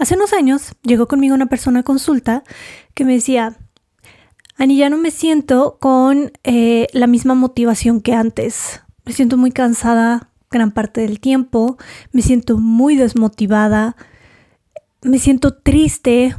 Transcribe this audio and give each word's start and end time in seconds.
Hace 0.00 0.14
unos 0.14 0.32
años 0.32 0.72
llegó 0.82 1.06
conmigo 1.06 1.34
una 1.34 1.44
persona 1.44 1.80
a 1.80 1.82
consulta 1.82 2.42
que 2.94 3.04
me 3.04 3.12
decía, 3.12 3.58
Ani, 4.56 4.78
ya 4.78 4.88
no 4.88 4.96
me 4.96 5.10
siento 5.10 5.76
con 5.78 6.32
eh, 6.42 6.86
la 6.94 7.06
misma 7.06 7.34
motivación 7.34 8.00
que 8.00 8.14
antes. 8.14 8.80
Me 9.04 9.12
siento 9.12 9.36
muy 9.36 9.52
cansada 9.52 10.30
gran 10.50 10.70
parte 10.70 11.02
del 11.02 11.20
tiempo, 11.20 11.76
me 12.12 12.22
siento 12.22 12.56
muy 12.56 12.96
desmotivada, 12.96 13.94
me 15.02 15.18
siento 15.18 15.58
triste. 15.58 16.34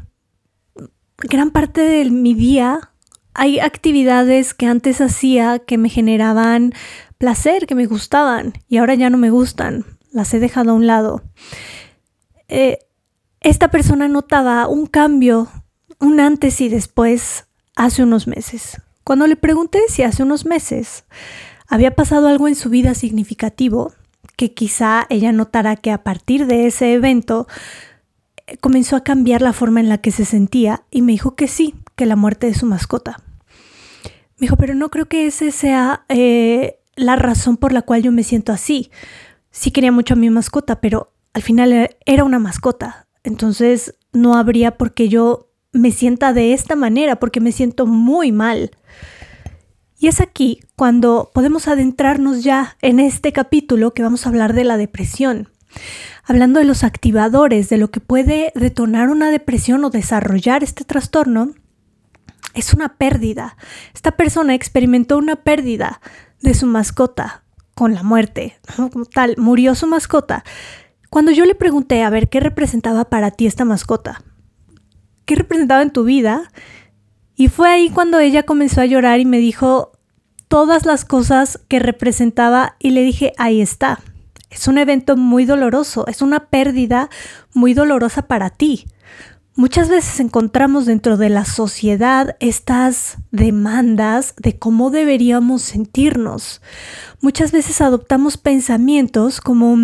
Gran 1.19 1.51
parte 1.51 1.81
de 1.81 2.09
mi 2.09 2.33
día 2.33 2.91
hay 3.35 3.59
actividades 3.59 4.55
que 4.55 4.65
antes 4.65 5.01
hacía 5.01 5.59
que 5.59 5.77
me 5.77 5.89
generaban 5.89 6.73
placer, 7.19 7.67
que 7.67 7.75
me 7.75 7.85
gustaban 7.85 8.53
y 8.67 8.77
ahora 8.77 8.95
ya 8.95 9.11
no 9.11 9.19
me 9.19 9.29
gustan. 9.29 9.85
Las 10.11 10.33
he 10.33 10.39
dejado 10.39 10.71
a 10.71 10.73
un 10.73 10.87
lado. 10.87 11.21
Eh, 12.47 12.79
esta 13.41 13.69
persona 13.69 14.07
notaba 14.07 14.67
un 14.67 14.85
cambio, 14.85 15.49
un 15.99 16.19
antes 16.19 16.61
y 16.61 16.69
después, 16.69 17.47
hace 17.75 18.03
unos 18.03 18.27
meses. 18.27 18.81
Cuando 19.03 19.25
le 19.25 19.35
pregunté 19.35 19.81
si 19.87 20.03
hace 20.03 20.23
unos 20.23 20.45
meses 20.45 21.05
había 21.67 21.95
pasado 21.95 22.27
algo 22.27 22.47
en 22.47 22.55
su 22.55 22.69
vida 22.69 22.93
significativo, 22.93 23.93
que 24.37 24.53
quizá 24.53 25.07
ella 25.09 25.31
notara 25.31 25.75
que 25.75 25.91
a 25.91 26.03
partir 26.03 26.45
de 26.45 26.67
ese 26.67 26.93
evento 26.93 27.47
eh, 28.45 28.57
comenzó 28.57 28.95
a 28.95 29.03
cambiar 29.03 29.41
la 29.41 29.53
forma 29.53 29.79
en 29.79 29.89
la 29.89 29.97
que 29.97 30.11
se 30.11 30.25
sentía 30.25 30.83
y 30.91 31.01
me 31.01 31.13
dijo 31.13 31.35
que 31.35 31.47
sí, 31.47 31.75
que 31.95 32.05
la 32.05 32.15
muerte 32.15 32.47
de 32.47 32.53
su 32.53 32.67
mascota. 32.67 33.21
Me 34.37 34.45
dijo, 34.45 34.55
pero 34.57 34.75
no 34.75 34.89
creo 34.89 35.07
que 35.07 35.25
ese 35.25 35.51
sea 35.51 36.05
eh, 36.09 36.79
la 36.95 37.15
razón 37.15 37.57
por 37.57 37.73
la 37.73 37.81
cual 37.81 38.03
yo 38.03 38.11
me 38.11 38.23
siento 38.23 38.51
así. 38.51 38.91
Sí 39.49 39.71
quería 39.71 39.91
mucho 39.91 40.13
a 40.13 40.17
mi 40.17 40.29
mascota, 40.29 40.79
pero 40.79 41.13
al 41.33 41.41
final 41.41 41.89
era 42.05 42.23
una 42.23 42.39
mascota. 42.39 43.00
Entonces 43.23 43.95
no 44.13 44.35
habría 44.35 44.77
por 44.77 44.93
qué 44.93 45.09
yo 45.09 45.49
me 45.71 45.91
sienta 45.91 46.33
de 46.33 46.53
esta 46.53 46.75
manera, 46.75 47.17
porque 47.17 47.39
me 47.39 47.51
siento 47.51 47.85
muy 47.85 48.31
mal. 48.31 48.71
Y 49.97 50.07
es 50.07 50.19
aquí 50.19 50.61
cuando 50.75 51.29
podemos 51.33 51.67
adentrarnos 51.67 52.43
ya 52.43 52.75
en 52.81 52.99
este 52.99 53.31
capítulo 53.31 53.93
que 53.93 54.03
vamos 54.03 54.25
a 54.25 54.29
hablar 54.29 54.53
de 54.53 54.63
la 54.63 54.77
depresión. 54.77 55.49
Hablando 56.23 56.59
de 56.59 56.65
los 56.65 56.83
activadores, 56.83 57.69
de 57.69 57.77
lo 57.77 57.91
que 57.91 57.99
puede 57.99 58.51
detonar 58.55 59.09
una 59.09 59.29
depresión 59.31 59.85
o 59.85 59.89
desarrollar 59.89 60.63
este 60.63 60.83
trastorno, 60.83 61.51
es 62.53 62.73
una 62.73 62.97
pérdida. 62.97 63.55
Esta 63.93 64.11
persona 64.11 64.55
experimentó 64.55 65.17
una 65.17 65.37
pérdida 65.37 66.01
de 66.41 66.53
su 66.53 66.65
mascota 66.65 67.43
con 67.75 67.93
la 67.93 68.03
muerte, 68.03 68.59
como 68.75 69.05
tal, 69.05 69.35
murió 69.37 69.75
su 69.75 69.87
mascota. 69.87 70.43
Cuando 71.11 71.31
yo 71.31 71.43
le 71.43 71.55
pregunté 71.55 72.03
a 72.03 72.09
ver 72.09 72.29
qué 72.29 72.39
representaba 72.39 73.09
para 73.09 73.31
ti 73.31 73.45
esta 73.45 73.65
mascota, 73.65 74.23
qué 75.25 75.35
representaba 75.35 75.81
en 75.81 75.91
tu 75.91 76.05
vida, 76.05 76.49
y 77.35 77.49
fue 77.49 77.69
ahí 77.69 77.89
cuando 77.89 78.17
ella 78.19 78.43
comenzó 78.43 78.79
a 78.79 78.85
llorar 78.85 79.19
y 79.19 79.25
me 79.25 79.39
dijo 79.39 79.91
todas 80.47 80.85
las 80.85 81.03
cosas 81.03 81.59
que 81.67 81.79
representaba 81.79 82.77
y 82.79 82.91
le 82.91 83.03
dije, 83.03 83.33
ahí 83.37 83.59
está. 83.59 83.99
Es 84.49 84.69
un 84.69 84.77
evento 84.77 85.17
muy 85.17 85.43
doloroso, 85.43 86.07
es 86.07 86.21
una 86.21 86.45
pérdida 86.45 87.09
muy 87.53 87.73
dolorosa 87.73 88.21
para 88.21 88.49
ti. 88.49 88.85
Muchas 89.53 89.89
veces 89.89 90.21
encontramos 90.21 90.85
dentro 90.85 91.17
de 91.17 91.27
la 91.27 91.43
sociedad 91.43 92.37
estas 92.39 93.17
demandas 93.31 94.33
de 94.37 94.57
cómo 94.57 94.91
deberíamos 94.91 95.61
sentirnos. 95.61 96.61
Muchas 97.19 97.51
veces 97.51 97.81
adoptamos 97.81 98.37
pensamientos 98.37 99.41
como 99.41 99.75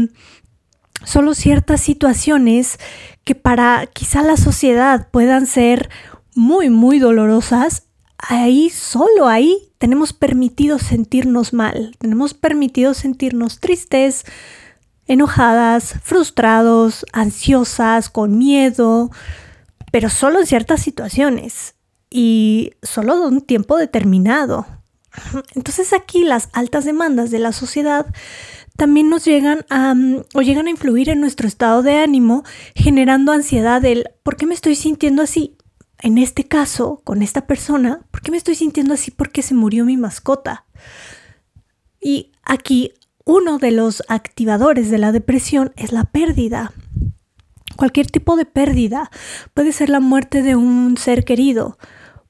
solo 1.04 1.34
ciertas 1.34 1.82
situaciones 1.82 2.80
que 3.24 3.36
para 3.36 3.86
quizá 3.88 4.24
la 4.24 4.38
sociedad 4.38 5.10
puedan 5.12 5.46
ser 5.46 5.90
muy, 6.36 6.70
muy 6.70 7.00
dolorosas, 7.00 7.84
ahí, 8.18 8.70
solo 8.70 9.28
ahí, 9.28 9.72
tenemos 9.78 10.14
permitido 10.14 10.80
sentirnos 10.80 11.54
mal, 11.54 11.96
tenemos 12.00 12.34
permitido 12.34 12.94
sentirnos 12.94 13.60
tristes, 13.60 14.26
enojadas, 15.08 15.96
frustrados, 16.04 17.06
ansiosas, 17.14 18.10
con 18.10 18.38
miedo, 18.38 19.12
pero 19.92 20.10
solo 20.10 20.40
en 20.40 20.48
ciertas 20.48 20.82
situaciones 20.82 21.76
y 22.10 22.72
solo 22.82 23.20
de 23.20 23.28
un 23.28 23.42
tiempo 23.42 23.78
determinado. 23.78 24.66
Entonces 25.56 25.94
aquí 25.94 26.24
las 26.24 26.50
altas 26.54 26.86
demandas 26.86 27.32
de 27.32 27.40
la 27.40 27.52
sociedad 27.52 28.06
también 28.78 29.10
nos 29.10 29.26
llegan 29.26 29.66
a 29.70 29.94
mm, 29.94 30.24
o 30.36 30.42
llegan 30.42 30.68
a 30.68 30.70
influir 30.70 31.10
en 31.10 31.20
nuestro 31.20 31.48
estado 31.48 31.84
de 31.84 31.98
ánimo, 31.98 32.44
generando 32.76 33.34
ansiedad 33.34 33.82
del 33.82 34.06
¿por 34.24 34.38
qué 34.38 34.46
me 34.46 34.54
estoy 34.54 34.76
sintiendo 34.76 35.22
así? 35.24 35.58
En 36.00 36.20
este 36.20 36.46
caso, 36.46 37.02
con 37.04 37.24
esta 37.24 37.48
persona, 37.48 38.02
¿por 38.12 38.22
qué 38.22 38.32
me 38.32 38.38
estoy 38.38 38.56
sintiendo 38.56 38.94
así? 38.94 39.10
Porque 39.10 39.42
se 39.42 39.56
murió 39.56 39.84
mi 39.84 39.98
mascota. 39.98 40.66
Y 42.00 42.32
aquí 42.44 42.94
uno 43.26 43.58
de 43.58 43.72
los 43.72 44.04
activadores 44.08 44.92
de 44.92 45.00
la 45.00 45.12
depresión 45.12 45.74
es 45.76 45.92
la 45.92 46.06
pérdida. 46.06 46.72
Cualquier 47.76 48.08
tipo 48.08 48.36
de 48.36 48.46
pérdida 48.46 49.10
puede 49.54 49.72
ser 49.72 49.90
la 49.90 50.00
muerte 50.00 50.44
de 50.44 50.56
un 50.56 50.98
ser 50.98 51.26
querido, 51.26 51.78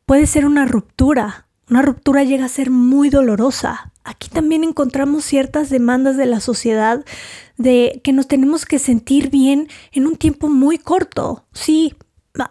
puede 0.05 0.27
ser 0.27 0.45
una 0.45 0.65
ruptura, 0.65 1.47
una 1.69 1.81
ruptura 1.81 2.23
llega 2.23 2.45
a 2.45 2.49
ser 2.49 2.71
muy 2.71 3.09
dolorosa. 3.09 3.91
Aquí 4.07 4.29
también 4.29 4.63
encontramos 4.63 5.25
ciertas 5.25 5.69
demandas 5.69 6.15
de 6.15 6.25
la 6.25 6.39
sociedad 6.39 7.03
de 7.57 7.99
que 8.05 8.13
nos 8.13 8.25
tenemos 8.25 8.65
que 8.65 8.79
sentir 8.79 9.29
bien 9.29 9.67
en 9.91 10.07
un 10.07 10.15
tiempo 10.15 10.47
muy 10.47 10.77
corto. 10.77 11.45
Sí, 11.51 11.93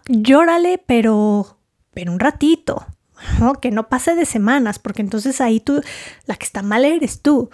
llórale, 0.06 0.76
pero, 0.86 1.58
pero 1.94 2.12
un 2.12 2.20
ratito. 2.20 2.84
Que 3.62 3.70
no 3.70 3.88
pase 3.88 4.14
de 4.14 4.26
semanas, 4.26 4.78
porque 4.78 5.00
entonces 5.00 5.40
ahí 5.40 5.58
tú, 5.58 5.80
la 6.26 6.36
que 6.36 6.44
está 6.44 6.60
mal 6.62 6.84
eres 6.84 7.22
tú. 7.22 7.48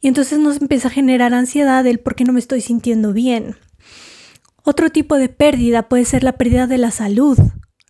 Y 0.00 0.08
entonces 0.08 0.38
nos 0.38 0.58
empieza 0.62 0.88
a 0.88 0.92
generar 0.92 1.34
ansiedad 1.34 1.86
el 1.86 2.00
por 2.00 2.14
qué 2.14 2.24
no 2.24 2.32
me 2.32 2.40
estoy 2.40 2.62
sintiendo 2.62 3.12
bien. 3.12 3.56
Otro 4.64 4.88
tipo 4.88 5.16
de 5.16 5.28
pérdida 5.28 5.90
puede 5.90 6.06
ser 6.06 6.24
la 6.24 6.38
pérdida 6.38 6.66
de 6.66 6.78
la 6.78 6.90
salud, 6.90 7.38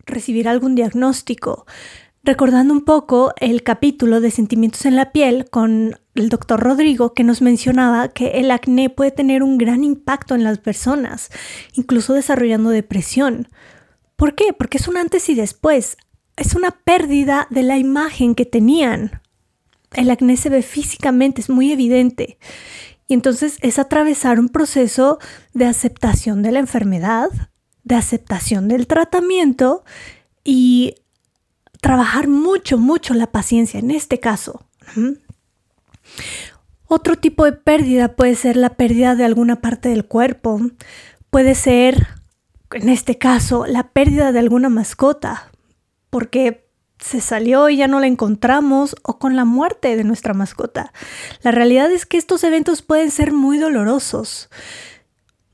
recibir 0.05 0.49
algún 0.49 0.75
diagnóstico, 0.75 1.65
recordando 2.27 2.73
un 2.73 2.81
poco 2.81 3.33
el 3.39 3.63
capítulo 3.63 4.19
de 4.19 4.31
sentimientos 4.31 4.85
en 4.85 4.97
la 4.97 5.13
piel 5.13 5.49
con 5.49 5.97
el 6.13 6.27
doctor 6.27 6.59
Rodrigo 6.59 7.13
que 7.13 7.23
nos 7.23 7.41
mencionaba 7.41 8.09
que 8.09 8.41
el 8.41 8.51
acné 8.51 8.89
puede 8.89 9.11
tener 9.11 9.43
un 9.43 9.57
gran 9.57 9.85
impacto 9.85 10.35
en 10.35 10.43
las 10.43 10.59
personas, 10.59 11.29
incluso 11.71 12.13
desarrollando 12.13 12.69
depresión. 12.69 13.47
¿Por 14.17 14.35
qué? 14.35 14.51
Porque 14.51 14.77
es 14.77 14.89
un 14.89 14.97
antes 14.97 15.29
y 15.29 15.35
después. 15.35 15.95
Es 16.35 16.53
una 16.53 16.71
pérdida 16.71 17.47
de 17.49 17.63
la 17.63 17.77
imagen 17.77 18.35
que 18.35 18.45
tenían. 18.45 19.21
El 19.93 20.11
acné 20.11 20.35
se 20.35 20.49
ve 20.49 20.63
físicamente, 20.63 21.39
es 21.39 21.49
muy 21.49 21.71
evidente. 21.71 22.39
Y 23.07 23.13
entonces 23.13 23.57
es 23.61 23.79
atravesar 23.79 24.37
un 24.37 24.49
proceso 24.49 25.17
de 25.53 25.65
aceptación 25.65 26.43
de 26.43 26.51
la 26.51 26.59
enfermedad, 26.59 27.29
de 27.85 27.95
aceptación 27.95 28.67
del 28.67 28.85
tratamiento 28.85 29.85
y 30.43 30.95
trabajar 31.87 32.27
mucho, 32.27 32.77
mucho 32.77 33.13
la 33.13 33.27
paciencia 33.27 33.79
en 33.79 33.91
este 33.91 34.19
caso. 34.19 34.59
Otro 36.85 37.15
tipo 37.15 37.45
de 37.45 37.53
pérdida 37.53 38.17
puede 38.17 38.35
ser 38.35 38.57
la 38.57 38.71
pérdida 38.71 39.15
de 39.15 39.23
alguna 39.23 39.61
parte 39.61 39.87
del 39.87 40.03
cuerpo, 40.03 40.59
puede 41.29 41.55
ser, 41.55 42.07
en 42.71 42.89
este 42.89 43.17
caso, 43.17 43.65
la 43.65 43.83
pérdida 43.91 44.33
de 44.33 44.39
alguna 44.39 44.67
mascota, 44.67 45.49
porque 46.09 46.67
se 46.99 47.21
salió 47.21 47.69
y 47.69 47.77
ya 47.77 47.87
no 47.87 48.01
la 48.01 48.07
encontramos 48.07 48.97
o 49.03 49.17
con 49.17 49.37
la 49.37 49.45
muerte 49.45 49.95
de 49.95 50.03
nuestra 50.03 50.33
mascota. 50.33 50.91
La 51.41 51.51
realidad 51.51 51.89
es 51.89 52.05
que 52.05 52.17
estos 52.17 52.43
eventos 52.43 52.81
pueden 52.81 53.11
ser 53.11 53.31
muy 53.31 53.59
dolorosos. 53.59 54.49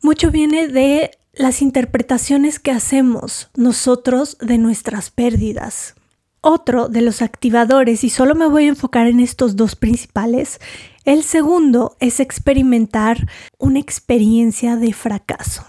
Mucho 0.02 0.32
viene 0.32 0.68
de 0.68 1.12
las 1.34 1.62
interpretaciones 1.62 2.58
que 2.58 2.72
hacemos 2.72 3.52
nosotros 3.56 4.36
de 4.42 4.58
nuestras 4.58 5.12
pérdidas. 5.12 5.94
Otro 6.46 6.90
de 6.90 7.00
los 7.00 7.22
activadores, 7.22 8.04
y 8.04 8.10
solo 8.10 8.36
me 8.36 8.48
voy 8.48 8.66
a 8.66 8.68
enfocar 8.68 9.08
en 9.08 9.22
estos 9.22 9.56
dos 9.56 9.78
principales, 9.78 10.60
el 11.06 11.24
segundo 11.24 11.96
es 12.02 12.20
experimentar 12.20 13.30
una 13.60 13.80
experiencia 13.80 14.76
de 14.76 14.92
fracaso. 14.92 15.66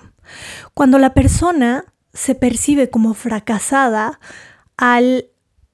Cuando 0.75 0.99
la 0.99 1.15
persona 1.15 1.85
se 2.13 2.35
percibe 2.35 2.91
como 2.91 3.15
fracasada 3.15 4.19
al, 4.77 5.27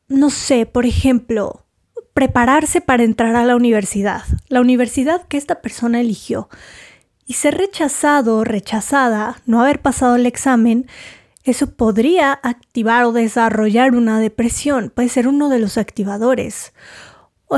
no 0.08 0.28
sé, 0.28 0.66
por 0.66 0.84
ejemplo, 0.84 1.64
prepararse 2.12 2.82
para 2.82 3.02
entrar 3.02 3.36
a 3.36 3.46
la 3.46 3.56
universidad, 3.56 4.24
la 4.48 4.60
universidad 4.60 5.26
que 5.28 5.38
esta 5.38 5.62
persona 5.62 6.00
eligió, 6.00 6.50
y 7.24 7.34
ser 7.34 7.56
rechazado 7.56 8.36
o 8.36 8.44
rechazada, 8.44 9.40
no 9.46 9.62
haber 9.62 9.80
pasado 9.80 10.16
el 10.16 10.26
examen, 10.26 10.88
eso 11.44 11.70
podría 11.70 12.32
activar 12.32 13.04
o 13.04 13.12
desarrollar 13.12 13.94
una 13.94 14.20
depresión, 14.20 14.92
puede 14.94 15.08
ser 15.08 15.26
uno 15.28 15.48
de 15.48 15.58
los 15.58 15.78
activadores. 15.78 16.72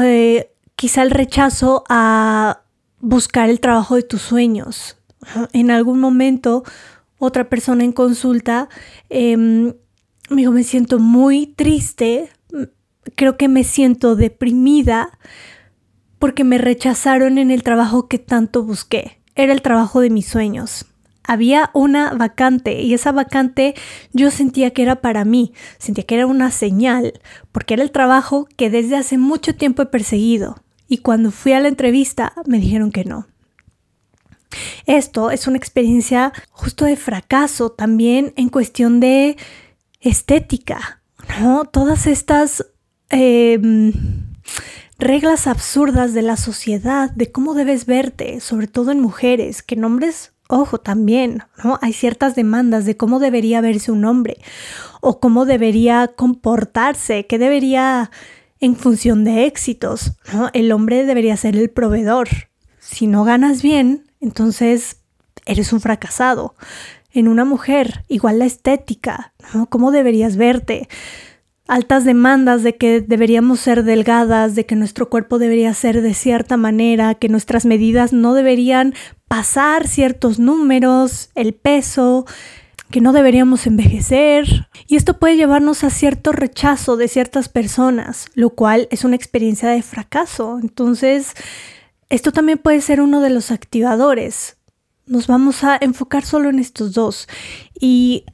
Eh, 0.02 0.52
quizá 0.76 1.02
el 1.02 1.11
rechazo 1.11 1.84
a 1.88 2.62
buscar 3.00 3.50
el 3.50 3.61
trabajo 3.61 3.96
de 3.96 4.02
tus 4.02 4.23
sueños. 4.23 4.96
En 5.52 5.70
algún 5.70 6.00
momento 6.00 6.64
otra 7.19 7.49
persona 7.49 7.84
en 7.84 7.93
consulta 7.93 8.69
em, 9.08 9.75
me 10.31 10.37
dijo, 10.37 10.52
me 10.52 10.64
siento 10.64 10.99
muy 10.99 11.46
triste, 11.46 12.31
creo 13.14 13.37
que 13.37 13.49
me 13.49 13.64
siento 13.64 14.17
deprimida 14.17 15.19
porque 16.19 16.44
me 16.44 16.58
rechazaron 16.58 17.38
en 17.38 17.50
el 17.50 17.62
trabajo 17.62 18.08
que 18.08 18.19
tanto 18.19 18.62
busqué. 18.64 19.20
Era 19.34 19.52
el 19.52 19.62
trabajo 19.62 20.00
de 20.00 20.11
mis 20.11 20.26
sueños. 20.26 20.87
Había 21.24 21.70
una 21.72 22.14
vacante 22.14 22.82
y 22.82 22.94
esa 22.94 23.12
vacante 23.12 23.74
yo 24.12 24.30
sentía 24.30 24.72
que 24.72 24.82
era 24.82 24.96
para 24.96 25.24
mí, 25.24 25.52
sentía 25.78 26.04
que 26.04 26.16
era 26.16 26.26
una 26.26 26.50
señal, 26.50 27.20
porque 27.52 27.74
era 27.74 27.82
el 27.82 27.92
trabajo 27.92 28.48
que 28.56 28.70
desde 28.70 28.96
hace 28.96 29.19
mucho 29.19 29.54
tiempo 29.54 29.82
he 29.82 29.86
perseguido. 29.86 30.62
Y 30.88 30.98
cuando 30.98 31.30
fui 31.30 31.52
a 31.52 31.60
la 31.60 31.69
entrevista 31.69 32.32
me 32.46 32.58
dijeron 32.58 32.90
que 32.90 33.04
no. 33.04 33.26
Esto 34.86 35.30
es 35.30 35.46
una 35.46 35.56
experiencia 35.56 36.32
justo 36.50 36.84
de 36.84 36.96
fracaso 36.96 37.70
también 37.70 38.32
en 38.36 38.48
cuestión 38.48 39.00
de 39.00 39.36
estética, 40.00 41.02
¿no? 41.40 41.64
Todas 41.64 42.06
estas 42.06 42.66
em, 43.10 43.92
reglas 44.98 45.46
absurdas 45.46 46.12
de 46.12 46.22
la 46.22 46.36
sociedad, 46.36 47.10
de 47.10 47.30
cómo 47.32 47.54
debes 47.54 47.86
verte, 47.86 48.40
sobre 48.40 48.66
todo 48.66 48.90
en 48.90 49.00
mujeres, 49.00 49.62
que 49.62 49.76
nombres, 49.76 50.31
ojo, 50.52 50.78
también, 50.78 51.43
¿no? 51.64 51.78
Hay 51.82 51.93
ciertas 51.93 52.34
demandas 52.34 52.84
de 52.84 52.96
cómo 52.96 53.19
debería 53.19 53.60
verse 53.60 53.90
un 53.90 54.04
hombre 54.04 54.38
o 55.00 55.19
cómo 55.19 55.44
debería 55.44 56.08
comportarse, 56.08 57.26
qué 57.26 57.38
debería 57.38 58.10
en 58.60 58.76
función 58.76 59.25
de 59.25 59.46
éxitos, 59.46 60.12
¿no? 60.32 60.50
El 60.52 60.70
hombre 60.70 61.04
debería 61.04 61.37
ser 61.37 61.56
el 61.56 61.70
proveedor. 61.70 62.28
Si 62.78 63.06
no 63.06 63.25
ganas 63.25 63.62
bien, 63.62 64.04
entonces 64.20 64.99
eres 65.46 65.72
un 65.72 65.81
fracasado 65.81 66.55
en 67.12 67.28
una 67.28 67.44
mujer, 67.44 68.05
igual 68.08 68.38
la 68.38 68.46
estética, 68.46 69.34
¿no? 69.55 69.66
¿Cómo 69.66 69.90
deberías 69.90 70.37
verte? 70.37 70.88
Altas 71.69 72.05
demandas 72.05 72.62
de 72.62 72.76
que 72.76 73.00
deberíamos 73.00 73.60
ser 73.60 73.84
delgadas, 73.84 74.55
de 74.55 74.66
que 74.66 74.76
nuestro 74.76 75.08
cuerpo 75.08 75.38
debería 75.38 75.72
ser 75.75 76.02
de 76.02 76.14
cierta 76.14 76.56
manera, 76.56 77.14
que 77.14 77.28
nuestras 77.28 77.64
medidas 77.66 78.12
no 78.12 78.34
deberían 78.34 78.94
pasar 79.32 79.88
ciertos 79.88 80.38
números, 80.38 81.31
el 81.34 81.55
peso, 81.55 82.26
que 82.90 83.00
no 83.00 83.14
deberíamos 83.14 83.67
envejecer. 83.67 84.69
Y 84.87 84.96
esto 84.96 85.19
puede 85.19 85.37
llevarnos 85.37 85.84
a 85.84 85.88
cierto 85.88 86.32
rechazo 86.32 86.99
de 86.99 87.08
ciertas 87.08 87.49
personas, 87.49 88.26
lo 88.34 88.50
cual 88.50 88.88
es 88.90 89.05
una 89.05 89.17
experiencia 89.17 89.70
de 89.70 89.81
fracaso. 89.81 90.58
Entonces, 90.61 91.32
esto 92.11 92.31
también 92.31 92.58
puede 92.58 92.82
ser 92.82 93.00
uno 93.00 93.23
de 93.23 93.31
los 93.31 93.50
activadores 93.50 94.58
nos 95.06 95.26
vamos 95.26 95.64
a 95.64 95.79
enfocar 95.81 96.25
solo 96.25 96.50
en 96.50 96.58
estos 96.58 96.93
dos. 96.93 97.26
Y 97.81 98.25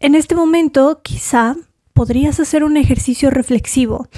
en 0.00 0.16
este 0.16 0.34
momento 0.34 1.00
quizá 1.02 1.56
podrías 1.92 2.40
hacer 2.40 2.64
un 2.64 2.76
ejercicio 2.76 3.30
reflexivo. 3.30 4.08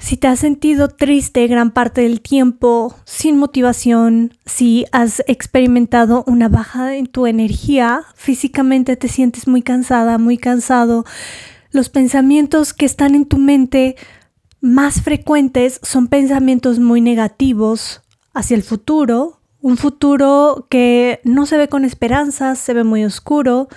Si 0.00 0.16
te 0.16 0.28
has 0.28 0.40
sentido 0.40 0.88
triste 0.88 1.46
gran 1.46 1.72
parte 1.72 2.00
del 2.00 2.22
tiempo, 2.22 2.96
sin 3.04 3.36
motivación, 3.36 4.32
si 4.46 4.86
has 4.92 5.22
experimentado 5.26 6.24
una 6.26 6.48
baja 6.48 6.96
en 6.96 7.06
tu 7.06 7.26
energía, 7.26 8.04
físicamente 8.14 8.96
te 8.96 9.08
sientes 9.08 9.46
muy 9.46 9.60
cansada, 9.60 10.16
muy 10.16 10.38
cansado, 10.38 11.04
los 11.70 11.90
pensamientos 11.90 12.72
que 12.72 12.86
están 12.86 13.14
en 13.14 13.26
tu 13.26 13.36
mente 13.36 13.94
más 14.62 15.02
frecuentes 15.02 15.78
son 15.82 16.08
pensamientos 16.08 16.78
muy 16.78 17.02
negativos 17.02 18.00
hacia 18.32 18.56
el 18.56 18.62
futuro, 18.62 19.42
un 19.60 19.76
futuro 19.76 20.66
que 20.70 21.20
no 21.24 21.44
se 21.44 21.58
ve 21.58 21.68
con 21.68 21.84
esperanzas, 21.84 22.58
se 22.58 22.72
ve 22.72 22.84
muy 22.84 23.04
oscuro, 23.04 23.68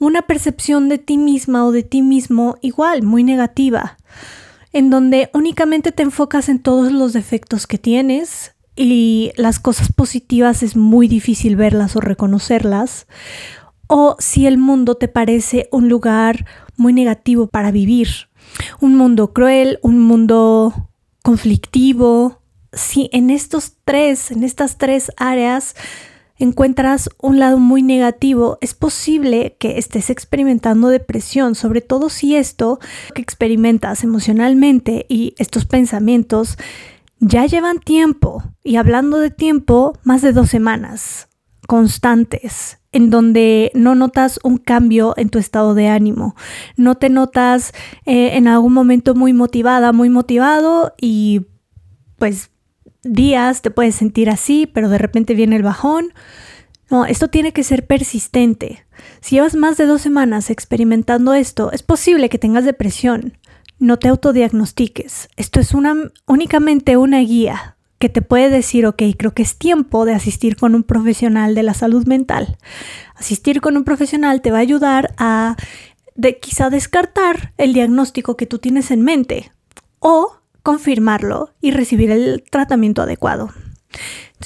una 0.00 0.22
percepción 0.22 0.88
de 0.88 0.98
ti 0.98 1.16
misma 1.16 1.64
o 1.64 1.70
de 1.70 1.84
ti 1.84 2.02
mismo 2.02 2.56
igual, 2.60 3.04
muy 3.04 3.22
negativa, 3.22 3.98
en 4.72 4.90
donde 4.90 5.30
únicamente 5.34 5.92
te 5.92 6.02
enfocas 6.02 6.48
en 6.48 6.60
todos 6.60 6.92
los 6.92 7.12
defectos 7.12 7.66
que 7.66 7.78
tienes 7.78 8.54
y 8.76 9.32
las 9.36 9.58
cosas 9.58 9.92
positivas 9.92 10.62
es 10.62 10.76
muy 10.76 11.08
difícil 11.08 11.56
verlas 11.56 11.96
o 11.96 12.00
reconocerlas, 12.00 13.06
o 13.88 14.16
si 14.18 14.46
el 14.46 14.56
mundo 14.56 14.94
te 14.94 15.08
parece 15.08 15.68
un 15.72 15.88
lugar 15.88 16.46
muy 16.76 16.92
negativo 16.92 17.48
para 17.48 17.72
vivir, 17.72 18.08
un 18.80 18.96
mundo 18.96 19.32
cruel, 19.32 19.78
un 19.82 19.98
mundo 19.98 20.88
conflictivo, 21.22 22.40
si 22.72 23.10
en 23.12 23.30
estos 23.30 23.74
tres, 23.84 24.30
en 24.30 24.44
estas 24.44 24.78
tres 24.78 25.10
áreas 25.16 25.74
encuentras 26.40 27.10
un 27.20 27.38
lado 27.38 27.58
muy 27.58 27.82
negativo, 27.82 28.58
es 28.60 28.74
posible 28.74 29.56
que 29.60 29.78
estés 29.78 30.10
experimentando 30.10 30.88
depresión, 30.88 31.54
sobre 31.54 31.82
todo 31.82 32.08
si 32.08 32.34
esto 32.34 32.80
que 33.14 33.22
experimentas 33.22 34.02
emocionalmente 34.02 35.06
y 35.08 35.34
estos 35.38 35.66
pensamientos 35.66 36.56
ya 37.20 37.44
llevan 37.44 37.78
tiempo, 37.78 38.42
y 38.64 38.76
hablando 38.76 39.18
de 39.18 39.30
tiempo, 39.30 39.98
más 40.02 40.22
de 40.22 40.32
dos 40.32 40.48
semanas 40.48 41.28
constantes, 41.66 42.78
en 42.92 43.10
donde 43.10 43.70
no 43.74 43.94
notas 43.94 44.40
un 44.42 44.56
cambio 44.56 45.14
en 45.16 45.28
tu 45.28 45.38
estado 45.38 45.74
de 45.74 45.88
ánimo, 45.88 46.34
no 46.76 46.96
te 46.96 47.10
notas 47.10 47.72
eh, 48.06 48.36
en 48.36 48.48
algún 48.48 48.72
momento 48.72 49.14
muy 49.14 49.32
motivada, 49.32 49.92
muy 49.92 50.08
motivado 50.08 50.94
y 51.00 51.46
pues 52.16 52.49
días 53.02 53.62
te 53.62 53.70
puedes 53.70 53.94
sentir 53.94 54.30
así, 54.30 54.66
pero 54.66 54.88
de 54.88 54.98
repente 54.98 55.34
viene 55.34 55.56
el 55.56 55.62
bajón. 55.62 56.12
No, 56.90 57.06
esto 57.06 57.28
tiene 57.28 57.52
que 57.52 57.62
ser 57.62 57.86
persistente. 57.86 58.84
Si 59.20 59.36
llevas 59.36 59.54
más 59.54 59.76
de 59.76 59.86
dos 59.86 60.00
semanas 60.00 60.50
experimentando 60.50 61.34
esto, 61.34 61.70
es 61.72 61.82
posible 61.82 62.28
que 62.28 62.38
tengas 62.38 62.64
depresión. 62.64 63.38
No 63.78 63.98
te 63.98 64.08
autodiagnostiques. 64.08 65.28
Esto 65.36 65.60
es 65.60 65.72
una, 65.72 65.94
únicamente 66.26 66.96
una 66.96 67.20
guía 67.20 67.76
que 67.98 68.08
te 68.08 68.22
puede 68.22 68.48
decir, 68.48 68.86
ok, 68.86 69.02
creo 69.16 69.34
que 69.34 69.42
es 69.42 69.58
tiempo 69.58 70.06
de 70.06 70.14
asistir 70.14 70.56
con 70.56 70.74
un 70.74 70.82
profesional 70.82 71.54
de 71.54 71.62
la 71.62 71.74
salud 71.74 72.06
mental. 72.06 72.56
Asistir 73.14 73.60
con 73.60 73.76
un 73.76 73.84
profesional 73.84 74.40
te 74.40 74.50
va 74.50 74.56
a 74.56 74.62
ayudar 74.62 75.14
a 75.18 75.56
de, 76.16 76.38
quizá 76.38 76.70
descartar 76.70 77.52
el 77.58 77.72
diagnóstico 77.72 78.36
que 78.36 78.46
tú 78.46 78.58
tienes 78.58 78.90
en 78.90 79.02
mente 79.02 79.52
o 79.98 80.39
confirmarlo 80.62 81.54
y 81.60 81.70
recibir 81.70 82.10
el 82.10 82.44
tratamiento 82.50 83.02
adecuado. 83.02 83.50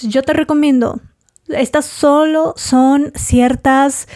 Yo 0.02 0.22
te 0.22 0.32
recomiendo, 0.32 1.00
estas 1.48 1.86
solo 1.86 2.54
son 2.56 3.12
ciertas 3.14 4.08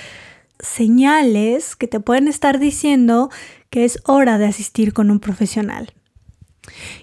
señales 0.58 1.76
que 1.76 1.86
te 1.86 2.00
pueden 2.00 2.28
estar 2.28 2.58
diciendo 2.58 3.30
que 3.70 3.84
es 3.84 4.00
hora 4.06 4.38
de 4.38 4.46
asistir 4.46 4.92
con 4.92 5.10
un 5.10 5.20
profesional. 5.20 5.92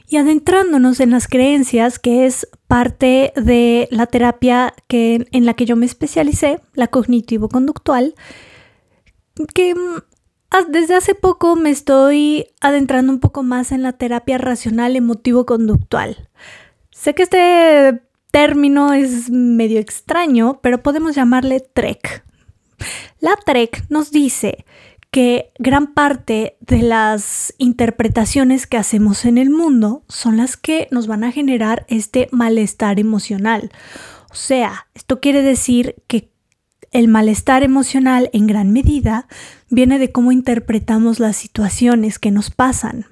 Y 0.08 0.18
adentrándonos 0.18 1.00
en 1.00 1.12
las 1.12 1.28
creencias, 1.28 1.98
que 2.00 2.26
es 2.26 2.48
parte 2.68 3.34
de 3.36 3.88
la 3.92 4.06
terapia 4.06 4.74
que, 4.88 5.28
en 5.32 5.46
la 5.46 5.54
que 5.54 5.66
yo 5.66 5.76
me 5.76 5.86
especialicé, 5.86 6.60
la 6.74 6.88
cognitivo-conductual, 6.88 8.16
que 9.54 9.74
desde 10.70 10.96
hace 10.96 11.16
poco 11.16 11.56
me 11.56 11.70
estoy 11.70 12.48
adentrando 12.62 13.12
un 13.12 13.20
poco 13.20 13.44
más 13.44 13.72
en 13.72 13.84
la 13.84 13.94
terapia 13.94 14.38
racional 14.38 14.96
emotivo-conductual. 14.96 16.30
Sé 16.92 17.14
que 17.14 17.24
este 17.24 18.02
término 18.32 18.94
es 18.94 19.30
medio 19.30 19.80
extraño, 19.80 20.60
pero 20.62 20.82
podemos 20.84 21.16
llamarle 21.16 21.60
TREC. 21.60 22.26
La 23.20 23.36
TREC 23.36 23.86
nos 23.90 24.12
dice 24.12 24.66
que 25.12 25.54
gran 25.60 25.94
parte 25.94 26.58
de 26.60 26.82
las 26.82 27.54
interpretaciones 27.58 28.68
que 28.68 28.78
hacemos 28.78 29.24
en 29.24 29.38
el 29.38 29.50
mundo 29.50 30.04
son 30.10 30.36
las 30.36 30.58
que 30.58 30.90
nos 30.92 31.08
van 31.08 31.24
a 31.24 31.32
generar 31.32 31.86
este 31.88 32.28
malestar 32.32 33.00
emocional. 33.00 33.72
O 34.30 34.36
sea, 34.36 34.88
esto 34.94 35.22
quiere 35.22 35.42
decir 35.42 35.96
que 36.08 36.35
el 36.96 37.10
malestar 37.10 37.62
emocional 37.62 38.30
en 38.32 38.48
gran 38.48 38.72
medida 38.72 39.28
viene 39.70 40.00
de 40.00 40.14
cómo 40.14 40.32
interpretamos 40.32 41.20
las 41.20 41.36
situaciones 41.36 42.20
que 42.20 42.32
nos 42.32 42.52
pasan, 42.52 43.06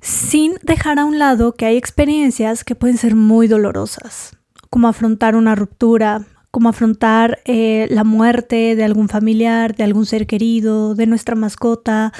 sin 0.00 0.54
dejar 0.62 1.00
a 1.00 1.04
un 1.04 1.18
lado 1.18 1.56
que 1.56 1.66
hay 1.66 1.76
experiencias 1.76 2.62
que 2.62 2.76
pueden 2.76 2.98
ser 2.98 3.16
muy 3.16 3.48
dolorosas, 3.48 4.38
como 4.70 4.86
afrontar 4.86 5.34
una 5.34 5.56
ruptura, 5.56 6.24
como 6.52 6.68
afrontar 6.68 7.40
eh, 7.46 7.88
la 7.90 8.04
muerte 8.04 8.76
de 8.76 8.84
algún 8.84 9.08
familiar, 9.08 9.74
de 9.74 9.82
algún 9.82 10.06
ser 10.06 10.28
querido, 10.28 10.94
de 10.94 11.08
nuestra 11.08 11.34
mascota. 11.34 12.12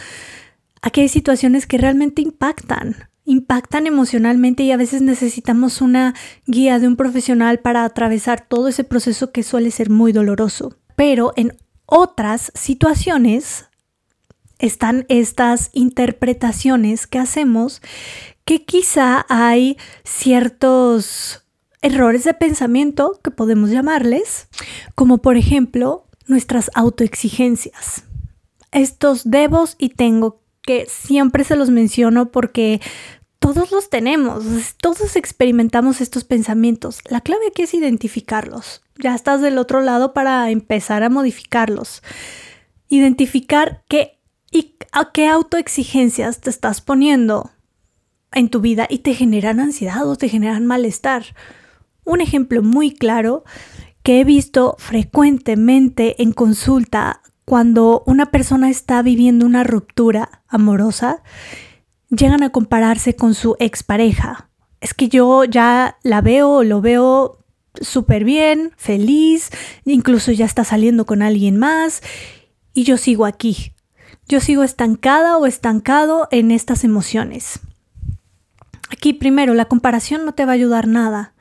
Aquí 0.83 1.03
hay 1.03 1.09
situaciones 1.09 1.69
que 1.69 1.79
realmente 1.79 2.21
impactan, 2.21 2.97
impactan 3.25 3.87
emocionalmente 3.87 4.65
y 4.65 4.73
a 4.73 4.77
veces 4.77 5.03
necesitamos 5.03 5.81
una 5.81 6.15
guía 6.47 6.81
de 6.81 6.89
un 6.89 6.97
profesional 6.97 7.61
para 7.61 7.85
atravesar 7.85 8.45
todo 8.49 8.67
ese 8.67 8.83
proceso 8.83 9.31
que 9.31 9.45
suele 9.45 9.71
ser 9.71 9.89
muy 9.89 10.11
doloroso 10.11 10.77
pero 10.97 11.33
en 11.37 11.57
otras 11.87 12.51
situaciones 12.55 13.67
están 14.59 15.05
estas 15.09 15.71
interpretaciones 15.73 17.07
que 17.07 17.19
hacemos 17.19 17.83
que 18.45 18.65
quizá 18.65 19.27
hay 19.29 19.77
ciertos 20.05 21.45
errores 21.83 22.25
de 22.25 22.35
pensamiento 22.35 23.21
que 23.23 23.31
podemos 23.31 23.71
llamarles, 23.71 24.49
como 24.95 25.19
por 25.19 25.37
ejemplo 25.37 26.07
nuestras 26.27 26.71
autoexigencias. 26.75 28.05
Estos 28.73 29.31
debos 29.31 29.77
y 29.79 29.91
tengo 29.91 30.41
que 30.63 30.87
siempre 30.89 31.45
se 31.45 31.57
los 31.57 31.71
menciono 31.71 32.31
porque 32.33 32.81
todos 33.39 33.71
los 33.71 33.91
tenemos, 33.91 34.45
todos 34.81 35.17
experimentamos 35.17 36.01
estos 36.01 36.25
pensamientos. 36.25 37.01
La 37.09 37.21
clave 37.21 37.49
aquí 37.49 37.63
es 37.63 37.75
identificarlos. 37.75 38.83
Ya 38.99 39.15
estás 39.15 39.41
del 39.41 39.59
otro 39.59 39.81
lado 39.81 40.15
para 40.15 40.51
empezar 40.51 41.03
a 41.03 41.11
modificarlos. 41.11 42.03
Identificar 42.89 43.83
qué 43.89 44.19
y 44.51 44.77
a 44.93 45.13
qué 45.13 45.29
autoexigencias 45.29 46.41
te 46.41 46.51
estás 46.51 46.81
poniendo 46.81 47.51
en 48.33 48.49
tu 48.49 48.61
vida 48.61 48.87
y 48.89 48.99
te 48.99 49.15
generan 49.15 49.61
ansiedad 49.61 50.09
o 50.09 50.17
te 50.17 50.29
generan 50.29 50.67
malestar. 50.67 51.25
Un 52.05 52.21
ejemplo 52.21 52.63
muy 52.63 52.93
claro 52.93 53.45
que 54.03 54.21
he 54.21 54.25
visto 54.25 54.77
frecuentemente 54.79 56.23
en 56.23 56.33
consulta 56.33 57.23
cuando 57.45 58.03
una 58.07 58.31
persona 58.31 58.71
está 58.71 59.03
viviendo 59.03 59.47
una 59.47 59.65
ruptura 59.65 60.43
amorosa, 60.49 61.23
llegan 62.11 62.43
a 62.43 62.51
compararse 62.51 63.17
con 63.17 63.35
su 63.35 63.57
expareja. 63.59 64.49
Es 64.81 64.95
que 64.95 65.09
yo 65.09 65.45
ya 65.45 65.99
la 66.03 66.21
veo, 66.21 66.63
lo 66.63 66.81
veo 66.81 67.39
súper 67.81 68.25
bien, 68.25 68.73
feliz, 68.77 69.51
incluso 69.85 70.33
ya 70.33 70.45
está 70.45 70.65
saliendo 70.65 71.07
con 71.07 71.23
alguien 71.23 71.57
más 71.57 72.03
y 72.73 72.85
yo 72.85 72.97
sigo 72.97 73.27
aquí. 73.27 73.73
Yo 74.29 74.41
sigo 74.41 74.63
estancada 74.65 75.39
o 75.39 75.47
estancado 75.47 76.29
en 76.31 76.51
estas 76.51 76.85
emociones. 76.85 77.61
Aquí 78.91 79.13
primero, 79.13 79.55
la 79.55 79.67
comparación 79.67 80.25
no 80.25 80.33
te 80.33 80.45
va 80.45 80.53
a 80.53 80.55
ayudar 80.55 80.87
nada. 80.87 81.35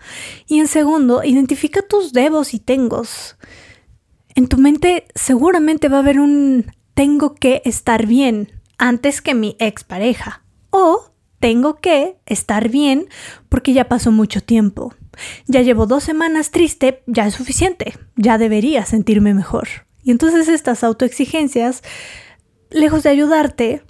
Y 0.47 0.59
en 0.59 0.67
segundo, 0.67 1.23
identifica 1.23 1.81
tus 1.81 2.11
debos 2.13 2.53
y 2.53 2.59
tengos. 2.59 3.37
En 4.35 4.47
tu 4.47 4.57
mente 4.57 5.05
seguramente 5.15 5.89
va 5.89 5.97
a 5.97 5.99
haber 6.01 6.19
un 6.19 6.71
tengo 6.93 7.35
que 7.35 7.61
estar 7.65 8.05
bien 8.05 8.51
antes 8.77 9.21
que 9.21 9.35
mi 9.35 9.55
expareja. 9.59 10.44
O 10.77 11.09
tengo 11.39 11.75
que 11.75 12.17
estar 12.25 12.67
bien 12.67 13.07
porque 13.47 13.71
ya 13.71 13.87
pasó 13.87 14.11
mucho 14.11 14.41
tiempo. 14.41 14.93
Ya 15.47 15.61
llevo 15.61 15.85
dos 15.85 16.03
semanas 16.03 16.51
triste, 16.51 17.01
ya 17.07 17.25
es 17.25 17.33
suficiente. 17.33 17.93
Ya 18.17 18.37
debería 18.37 18.85
sentirme 18.85 19.33
mejor. 19.33 19.69
Y 20.03 20.11
entonces 20.11 20.49
estas 20.49 20.83
autoexigencias, 20.83 21.81
lejos 22.71 23.03
de 23.03 23.09
ayudarte, 23.09 23.83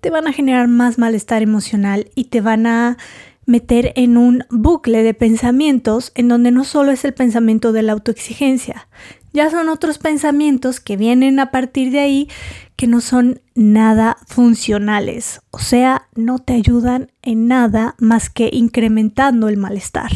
te 0.00 0.10
van 0.10 0.28
a 0.28 0.32
generar 0.32 0.68
más 0.68 0.96
malestar 0.96 1.42
emocional 1.42 2.08
y 2.14 2.24
te 2.24 2.40
van 2.40 2.68
a 2.68 2.98
meter 3.44 3.92
en 3.96 4.16
un 4.16 4.44
bucle 4.48 5.02
de 5.02 5.14
pensamientos 5.14 6.12
en 6.14 6.28
donde 6.28 6.52
no 6.52 6.62
solo 6.62 6.92
es 6.92 7.04
el 7.04 7.14
pensamiento 7.14 7.72
de 7.72 7.82
la 7.82 7.94
autoexigencia, 7.94 8.86
ya 9.32 9.50
son 9.50 9.68
otros 9.68 9.98
pensamientos 9.98 10.80
que 10.80 10.96
vienen 10.96 11.40
a 11.40 11.50
partir 11.50 11.90
de 11.90 12.00
ahí 12.00 12.28
que 12.76 12.86
no 12.86 13.00
son 13.00 13.40
nada 13.54 14.16
funcionales, 14.26 15.40
o 15.50 15.58
sea, 15.58 16.08
no 16.14 16.38
te 16.38 16.54
ayudan 16.54 17.10
en 17.22 17.46
nada 17.46 17.94
más 17.98 18.30
que 18.30 18.50
incrementando 18.52 19.48
el 19.48 19.56
malestar. 19.56 20.10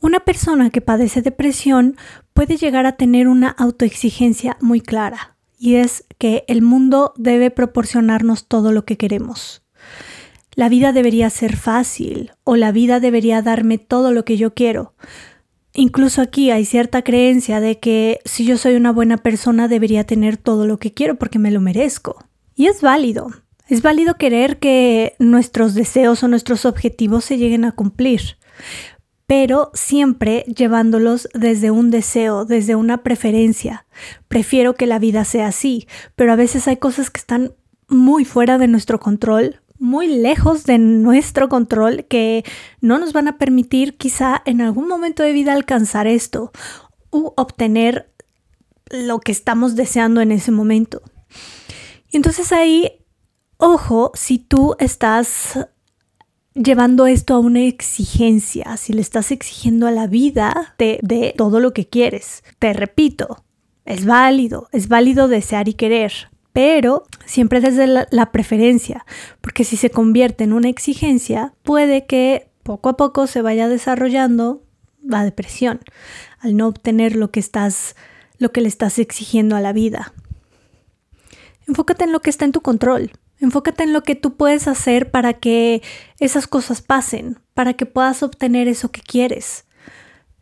Una 0.00 0.20
persona 0.20 0.70
que 0.70 0.80
padece 0.80 1.22
depresión 1.22 1.96
puede 2.32 2.56
llegar 2.56 2.86
a 2.86 2.92
tener 2.92 3.28
una 3.28 3.48
autoexigencia 3.48 4.56
muy 4.60 4.80
clara, 4.80 5.36
y 5.58 5.76
es 5.76 6.04
que 6.18 6.44
el 6.48 6.62
mundo 6.62 7.14
debe 7.16 7.50
proporcionarnos 7.50 8.46
todo 8.46 8.72
lo 8.72 8.84
que 8.84 8.96
queremos. 8.96 9.62
La 10.54 10.70
vida 10.70 10.92
debería 10.92 11.28
ser 11.28 11.56
fácil 11.56 12.32
o 12.42 12.56
la 12.56 12.72
vida 12.72 12.98
debería 12.98 13.42
darme 13.42 13.76
todo 13.76 14.12
lo 14.12 14.24
que 14.24 14.38
yo 14.38 14.54
quiero. 14.54 14.94
Incluso 15.76 16.22
aquí 16.22 16.50
hay 16.50 16.64
cierta 16.64 17.02
creencia 17.02 17.60
de 17.60 17.78
que 17.78 18.20
si 18.24 18.44
yo 18.44 18.56
soy 18.56 18.74
una 18.74 18.92
buena 18.92 19.18
persona 19.18 19.68
debería 19.68 20.04
tener 20.04 20.36
todo 20.36 20.66
lo 20.66 20.78
que 20.78 20.92
quiero 20.92 21.16
porque 21.16 21.38
me 21.38 21.50
lo 21.50 21.60
merezco. 21.60 22.24
Y 22.54 22.66
es 22.66 22.80
válido. 22.80 23.30
Es 23.68 23.82
válido 23.82 24.14
querer 24.14 24.58
que 24.58 25.14
nuestros 25.18 25.74
deseos 25.74 26.22
o 26.22 26.28
nuestros 26.28 26.64
objetivos 26.64 27.24
se 27.24 27.36
lleguen 27.36 27.64
a 27.64 27.72
cumplir 27.72 28.38
pero 29.26 29.70
siempre 29.74 30.44
llevándolos 30.44 31.28
desde 31.34 31.70
un 31.70 31.90
deseo, 31.90 32.44
desde 32.44 32.76
una 32.76 33.02
preferencia. 33.02 33.86
Prefiero 34.28 34.74
que 34.74 34.86
la 34.86 34.98
vida 34.98 35.24
sea 35.24 35.48
así, 35.48 35.88
pero 36.14 36.32
a 36.32 36.36
veces 36.36 36.68
hay 36.68 36.76
cosas 36.76 37.10
que 37.10 37.18
están 37.18 37.52
muy 37.88 38.24
fuera 38.24 38.58
de 38.58 38.68
nuestro 38.68 39.00
control, 39.00 39.60
muy 39.78 40.06
lejos 40.06 40.64
de 40.64 40.78
nuestro 40.78 41.48
control, 41.48 42.06
que 42.06 42.44
no 42.80 42.98
nos 42.98 43.12
van 43.12 43.28
a 43.28 43.38
permitir 43.38 43.96
quizá 43.96 44.42
en 44.44 44.60
algún 44.60 44.88
momento 44.88 45.22
de 45.22 45.32
vida 45.32 45.52
alcanzar 45.52 46.06
esto 46.06 46.52
u 47.10 47.32
obtener 47.36 48.12
lo 48.90 49.20
que 49.20 49.32
estamos 49.32 49.76
deseando 49.76 50.20
en 50.20 50.32
ese 50.32 50.52
momento. 50.52 51.02
Y 52.10 52.16
entonces 52.16 52.52
ahí, 52.52 53.04
ojo, 53.58 54.12
si 54.14 54.38
tú 54.38 54.76
estás 54.78 55.58
llevando 56.56 57.06
esto 57.06 57.34
a 57.34 57.38
una 57.38 57.64
exigencia, 57.64 58.76
si 58.76 58.92
le 58.92 59.00
estás 59.00 59.30
exigiendo 59.30 59.86
a 59.86 59.90
la 59.90 60.06
vida 60.06 60.74
de, 60.78 61.34
todo 61.36 61.60
lo 61.60 61.72
que 61.72 61.86
quieres. 61.86 62.42
Te 62.58 62.72
repito, 62.72 63.44
es 63.84 64.06
válido, 64.06 64.68
es 64.72 64.88
válido 64.88 65.28
desear 65.28 65.68
y 65.68 65.74
querer, 65.74 66.30
pero 66.56 67.04
siempre 67.26 67.60
desde 67.60 67.86
la, 67.86 68.32
preferencia, 68.32 69.04
porque 69.42 69.62
si 69.62 69.76
se 69.76 69.90
convierte 69.90 70.44
en 70.44 70.54
una 70.54 70.70
exigencia, 70.70 71.52
puede 71.62 72.06
que 72.06 72.48
poco 72.62 72.88
a 72.88 72.96
poco 72.96 73.26
se 73.26 73.42
vaya 73.42 73.68
desarrollando 73.68 74.62
la 75.04 75.22
depresión 75.22 75.80
al 76.38 76.56
no 76.56 76.66
obtener 76.66 77.14
lo 77.14 77.30
que 77.30 77.40
estás 77.40 77.94
lo 78.38 78.52
que 78.52 78.62
le 78.62 78.68
estás 78.68 78.98
exigiendo 78.98 79.54
a 79.54 79.60
la 79.60 79.74
vida. 79.74 80.14
Enfócate 81.68 82.04
en 82.04 82.12
lo 82.12 82.20
que 82.20 82.30
está 82.30 82.46
en 82.46 82.52
tu 82.52 82.62
control. 82.62 83.10
Enfócate 83.38 83.82
en 83.82 83.92
lo 83.92 84.02
que 84.02 84.14
tú 84.14 84.38
puedes 84.38 84.66
hacer 84.66 85.10
para 85.10 85.34
que 85.34 85.82
esas 86.20 86.46
cosas 86.46 86.80
pasen, 86.80 87.38
para 87.52 87.74
que 87.74 87.84
puedas 87.84 88.22
obtener 88.22 88.66
eso 88.66 88.90
que 88.90 89.02
quieres, 89.02 89.66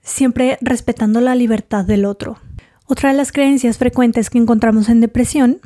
siempre 0.01 0.59
respetando 0.61 1.21
la 1.21 1.35
libertad 1.35 1.85
del 1.85 2.05
otro. 2.05 2.39
Otra 2.87 3.11
de 3.11 3.17
las 3.17 3.33
creencias 3.33 3.79
frecuentes 3.79 4.31
que 4.31 4.39
encontramos 4.39 4.89
en 4.89 5.01
depresión 5.01 5.61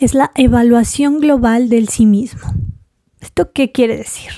es 0.00 0.14
la 0.14 0.32
evaluación 0.34 1.20
global 1.20 1.68
del 1.68 1.88
sí 1.88 2.06
mismo. 2.06 2.40
¿Esto 3.20 3.52
qué 3.52 3.70
quiere 3.70 3.96
decir? 3.96 4.30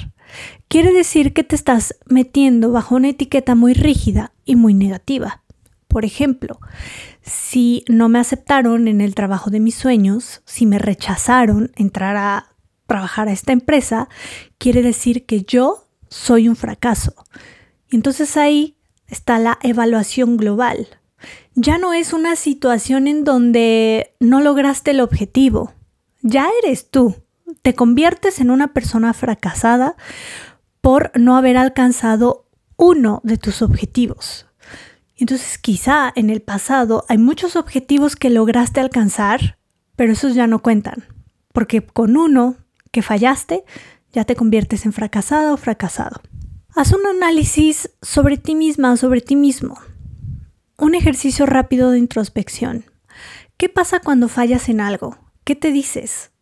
Quiere 0.66 0.92
decir 0.92 1.32
que 1.32 1.44
te 1.44 1.54
estás 1.54 1.94
metiendo 2.06 2.72
bajo 2.72 2.96
una 2.96 3.10
etiqueta 3.10 3.54
muy 3.54 3.72
rígida 3.72 4.32
y 4.44 4.56
muy 4.56 4.74
negativa. 4.74 5.42
Por 5.86 6.04
ejemplo, 6.04 6.58
si 7.20 7.84
no 7.88 8.08
me 8.08 8.18
aceptaron 8.18 8.88
en 8.88 9.00
el 9.00 9.14
trabajo 9.14 9.50
de 9.50 9.60
mis 9.60 9.76
sueños, 9.76 10.42
si 10.46 10.66
me 10.66 10.78
rechazaron 10.78 11.70
entrar 11.76 12.16
a 12.16 12.56
trabajar 12.86 13.28
a 13.28 13.32
esta 13.32 13.52
empresa, 13.52 14.08
quiere 14.58 14.82
decir 14.82 15.26
que 15.26 15.42
yo 15.42 15.86
soy 16.08 16.48
un 16.48 16.56
fracaso. 16.56 17.14
Y 17.88 17.96
entonces 17.96 18.36
ahí 18.36 18.78
está 19.06 19.38
la 19.38 19.58
evaluación 19.62 20.36
global. 20.36 20.88
Ya 21.54 21.76
no 21.76 21.92
es 21.92 22.12
una 22.12 22.36
situación 22.36 23.06
en 23.06 23.24
donde 23.24 24.14
no 24.20 24.40
lograste 24.40 24.92
el 24.92 25.00
objetivo. 25.00 25.72
Ya 26.22 26.48
eres 26.62 26.90
tú. 26.90 27.16
Te 27.60 27.74
conviertes 27.74 28.40
en 28.40 28.50
una 28.50 28.72
persona 28.72 29.12
fracasada 29.12 29.96
por 30.80 31.12
no 31.14 31.36
haber 31.36 31.58
alcanzado 31.58 32.46
uno 32.76 33.20
de 33.22 33.36
tus 33.36 33.60
objetivos. 33.60 34.46
Entonces 35.16 35.58
quizá 35.58 36.10
en 36.16 36.30
el 36.30 36.40
pasado 36.40 37.04
hay 37.08 37.18
muchos 37.18 37.54
objetivos 37.54 38.16
que 38.16 38.30
lograste 38.30 38.80
alcanzar, 38.80 39.58
pero 39.94 40.14
esos 40.14 40.34
ya 40.34 40.46
no 40.46 40.62
cuentan, 40.62 41.04
porque 41.52 41.84
con 41.86 42.16
uno 42.16 42.56
que 42.90 43.02
fallaste 43.02 43.64
ya 44.12 44.24
te 44.24 44.36
conviertes 44.36 44.84
en 44.86 44.92
fracasada 44.92 45.52
o 45.52 45.56
fracasado. 45.56 46.22
Haz 46.74 46.92
un 46.92 47.06
análisis 47.06 47.90
sobre 48.00 48.38
ti 48.38 48.54
misma 48.54 48.96
sobre 48.96 49.20
ti 49.20 49.36
mismo. 49.36 49.78
Un 50.82 50.96
ejercicio 50.96 51.46
rápido 51.46 51.92
de 51.92 52.00
introspección. 52.00 52.86
¿Qué 53.56 53.68
pasa 53.68 54.00
cuando 54.00 54.26
fallas 54.26 54.68
en 54.68 54.80
algo? 54.80 55.16
¿Qué 55.44 55.54
te 55.54 55.70
dices? 55.70 56.32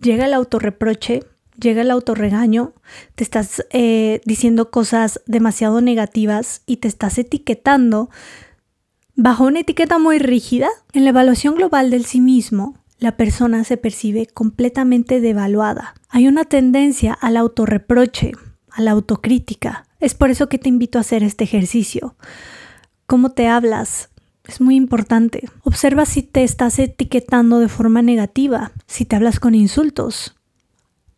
¿Llega 0.00 0.26
el 0.26 0.34
autorreproche? 0.34 1.24
llega 1.60 1.82
el 1.82 1.90
autorregaño, 1.90 2.74
te 3.16 3.24
estás 3.24 3.66
eh, 3.70 4.20
diciendo 4.24 4.70
cosas 4.70 5.20
demasiado 5.26 5.80
negativas 5.80 6.62
y 6.64 6.76
te 6.76 6.86
estás 6.86 7.18
etiquetando 7.18 8.08
bajo 9.16 9.44
una 9.46 9.60
etiqueta 9.60 9.98
muy 9.98 10.20
rígida, 10.20 10.68
en 10.92 11.02
la 11.02 11.10
evaluación 11.10 11.56
global 11.56 11.90
del 11.90 12.04
sí 12.04 12.20
mismo, 12.20 12.78
la 13.00 13.16
persona 13.16 13.64
se 13.64 13.78
percibe 13.78 14.26
completamente 14.26 15.20
devaluada. 15.20 15.94
Hay 16.08 16.28
una 16.28 16.44
tendencia 16.44 17.14
al 17.14 17.36
autorreproche, 17.36 18.30
a 18.70 18.80
la 18.80 18.92
autocrítica. 18.92 19.86
Es 19.98 20.14
por 20.14 20.30
eso 20.30 20.48
que 20.48 20.58
te 20.58 20.68
invito 20.68 20.98
a 20.98 21.00
hacer 21.00 21.24
este 21.24 21.42
ejercicio. 21.42 22.14
¿Cómo 23.12 23.28
te 23.28 23.46
hablas? 23.46 24.08
Es 24.48 24.62
muy 24.62 24.74
importante. 24.74 25.46
Observa 25.64 26.06
si 26.06 26.22
te 26.22 26.44
estás 26.44 26.78
etiquetando 26.78 27.58
de 27.58 27.68
forma 27.68 28.00
negativa, 28.00 28.72
si 28.86 29.04
te 29.04 29.16
hablas 29.16 29.38
con 29.38 29.54
insultos, 29.54 30.34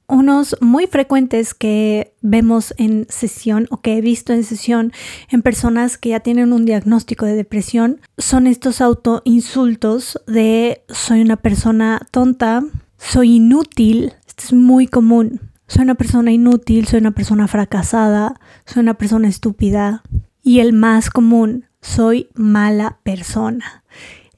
unos 0.08 0.56
muy 0.60 0.88
frecuentes 0.88 1.54
que 1.54 2.12
vemos 2.20 2.74
en 2.78 3.06
sesión 3.08 3.68
o 3.70 3.80
que 3.80 3.96
he 3.96 4.00
visto 4.00 4.32
en 4.32 4.42
sesión 4.42 4.92
en 5.30 5.42
personas 5.42 5.96
que 5.96 6.08
ya 6.08 6.18
tienen 6.18 6.52
un 6.52 6.64
diagnóstico 6.64 7.26
de 7.26 7.36
depresión 7.36 8.00
son 8.18 8.48
estos 8.48 8.80
autoinsultos 8.80 10.20
de 10.26 10.82
soy 10.88 11.20
una 11.20 11.36
persona 11.36 12.08
tonta, 12.10 12.64
soy 12.98 13.36
inútil, 13.36 14.14
esto 14.26 14.42
es 14.46 14.52
muy 14.52 14.88
común. 14.88 15.42
Soy 15.68 15.84
una 15.84 15.94
persona 15.94 16.32
inútil, 16.32 16.88
soy 16.88 16.98
una 16.98 17.12
persona 17.12 17.46
fracasada, 17.46 18.40
soy 18.66 18.80
una 18.80 18.94
persona 18.94 19.28
estúpida. 19.28 20.02
Y 20.42 20.58
el 20.58 20.72
más 20.74 21.08
común, 21.08 21.66
soy 21.84 22.30
mala 22.34 22.98
persona. 23.02 23.84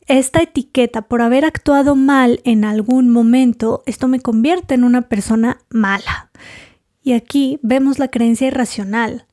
Esta 0.07 0.43
etiqueta 0.43 1.03
por 1.03 1.23
haber 1.23 1.45
actuado 1.45 1.95
mal 1.95 2.41
en 2.45 2.65
algún 2.65 3.09
momento, 3.09 3.83
esto 3.87 4.09
me 4.09 4.21
convierte 4.21 4.75
en 4.75 4.85
una 4.85 5.03
persona 5.03 5.59
mala. 5.71 6.31
Y 7.03 7.13
aquí 7.13 7.59
vemos 7.63 7.99
la 7.99 8.09
creencia 8.09 8.49
irracional. 8.49 9.27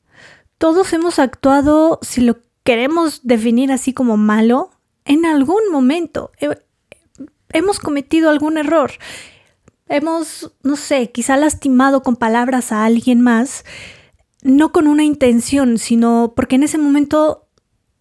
Todos 0.58 0.92
hemos 0.92 1.18
actuado, 1.18 1.98
si 2.02 2.20
lo 2.20 2.38
queremos 2.62 3.20
definir 3.24 3.72
así 3.72 3.92
como 3.92 4.16
malo, 4.16 4.70
en 5.04 5.26
algún 5.26 5.70
momento. 5.70 6.30
Hemos 7.52 7.78
cometido 7.78 8.30
algún 8.30 8.58
error. 8.58 8.92
Hemos, 9.88 10.52
no 10.62 10.76
sé, 10.76 11.10
quizá 11.10 11.36
lastimado 11.36 12.02
con 12.02 12.16
palabras 12.16 12.72
a 12.72 12.84
alguien 12.84 13.20
más, 13.20 13.64
no 14.42 14.72
con 14.72 14.86
una 14.86 15.04
intención, 15.04 15.78
sino 15.78 16.32
porque 16.34 16.56
en 16.56 16.62
ese 16.62 16.78
momento 16.78 17.43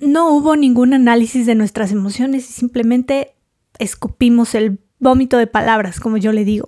no 0.03 0.29
hubo 0.29 0.55
ningún 0.55 0.93
análisis 0.93 1.45
de 1.45 1.55
nuestras 1.55 1.91
emociones 1.91 2.49
y 2.49 2.53
simplemente 2.53 3.35
escupimos 3.79 4.55
el 4.55 4.79
vómito 4.99 5.37
de 5.37 5.47
palabras, 5.47 5.99
como 5.99 6.17
yo 6.17 6.31
le 6.31 6.45
digo. 6.45 6.67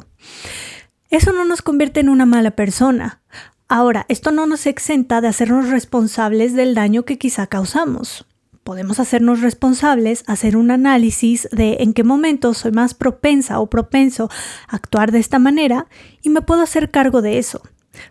Eso 1.10 1.32
no 1.32 1.46
nos 1.46 1.62
convierte 1.62 2.00
en 2.00 2.10
una 2.10 2.26
mala 2.26 2.52
persona. 2.52 3.22
Ahora, 3.68 4.06
esto 4.10 4.32
no 4.32 4.46
nos 4.46 4.66
exenta 4.66 5.22
de 5.22 5.28
hacernos 5.28 5.70
responsables 5.70 6.54
del 6.54 6.76
daño 6.76 7.04
que 7.04 7.18
quizá 7.18 7.48
causamos. 7.48 8.26
Podemos 8.64 9.00
hacernos 9.00 9.42
responsables, 9.42 10.24
hacer 10.28 10.58
un 10.58 10.72
análisis 10.72 11.48
de 11.52 11.78
en 11.80 11.94
qué 11.94 12.04
momento 12.04 12.54
soy 12.54 12.72
más 12.72 12.94
propensa 12.94 13.60
o 13.60 13.70
propenso 13.70 14.30
a 14.68 14.76
actuar 14.76 15.12
de 15.12 15.20
esta 15.20 15.40
manera 15.40 15.88
y 16.22 16.30
me 16.30 16.42
puedo 16.42 16.62
hacer 16.62 16.92
cargo 16.92 17.22
de 17.22 17.38
eso. 17.38 17.62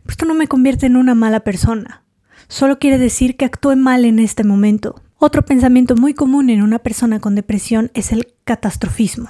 Esto 0.08 0.24
no 0.26 0.34
me 0.34 0.46
convierte 0.46 0.86
en 0.86 0.96
una 0.96 1.14
mala 1.14 1.40
persona. 1.40 2.04
Solo 2.48 2.78
quiere 2.78 2.98
decir 2.98 3.36
que 3.36 3.44
actúe 3.44 3.76
mal 3.76 4.04
en 4.04 4.18
este 4.18 4.44
momento. 4.44 5.03
Otro 5.18 5.44
pensamiento 5.44 5.96
muy 5.96 6.14
común 6.14 6.50
en 6.50 6.62
una 6.62 6.78
persona 6.78 7.20
con 7.20 7.34
depresión 7.34 7.90
es 7.94 8.12
el 8.12 8.34
catastrofismo. 8.44 9.28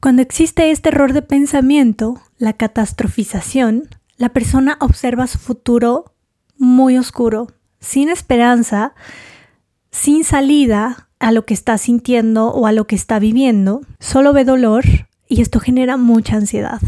Cuando 0.00 0.22
existe 0.22 0.70
este 0.70 0.88
error 0.88 1.12
de 1.12 1.22
pensamiento, 1.22 2.20
la 2.38 2.54
catastrofización, 2.54 3.88
la 4.16 4.30
persona 4.30 4.76
observa 4.80 5.26
su 5.26 5.38
futuro 5.38 6.14
muy 6.56 6.96
oscuro, 6.96 7.48
sin 7.80 8.08
esperanza, 8.08 8.94
sin 9.90 10.24
salida 10.24 11.08
a 11.18 11.32
lo 11.32 11.44
que 11.44 11.54
está 11.54 11.76
sintiendo 11.78 12.48
o 12.48 12.66
a 12.66 12.72
lo 12.72 12.86
que 12.86 12.96
está 12.96 13.18
viviendo, 13.18 13.82
solo 13.98 14.32
ve 14.32 14.44
dolor 14.44 14.84
y 15.28 15.42
esto 15.42 15.60
genera 15.60 15.96
mucha 15.96 16.36
ansiedad. 16.36 16.80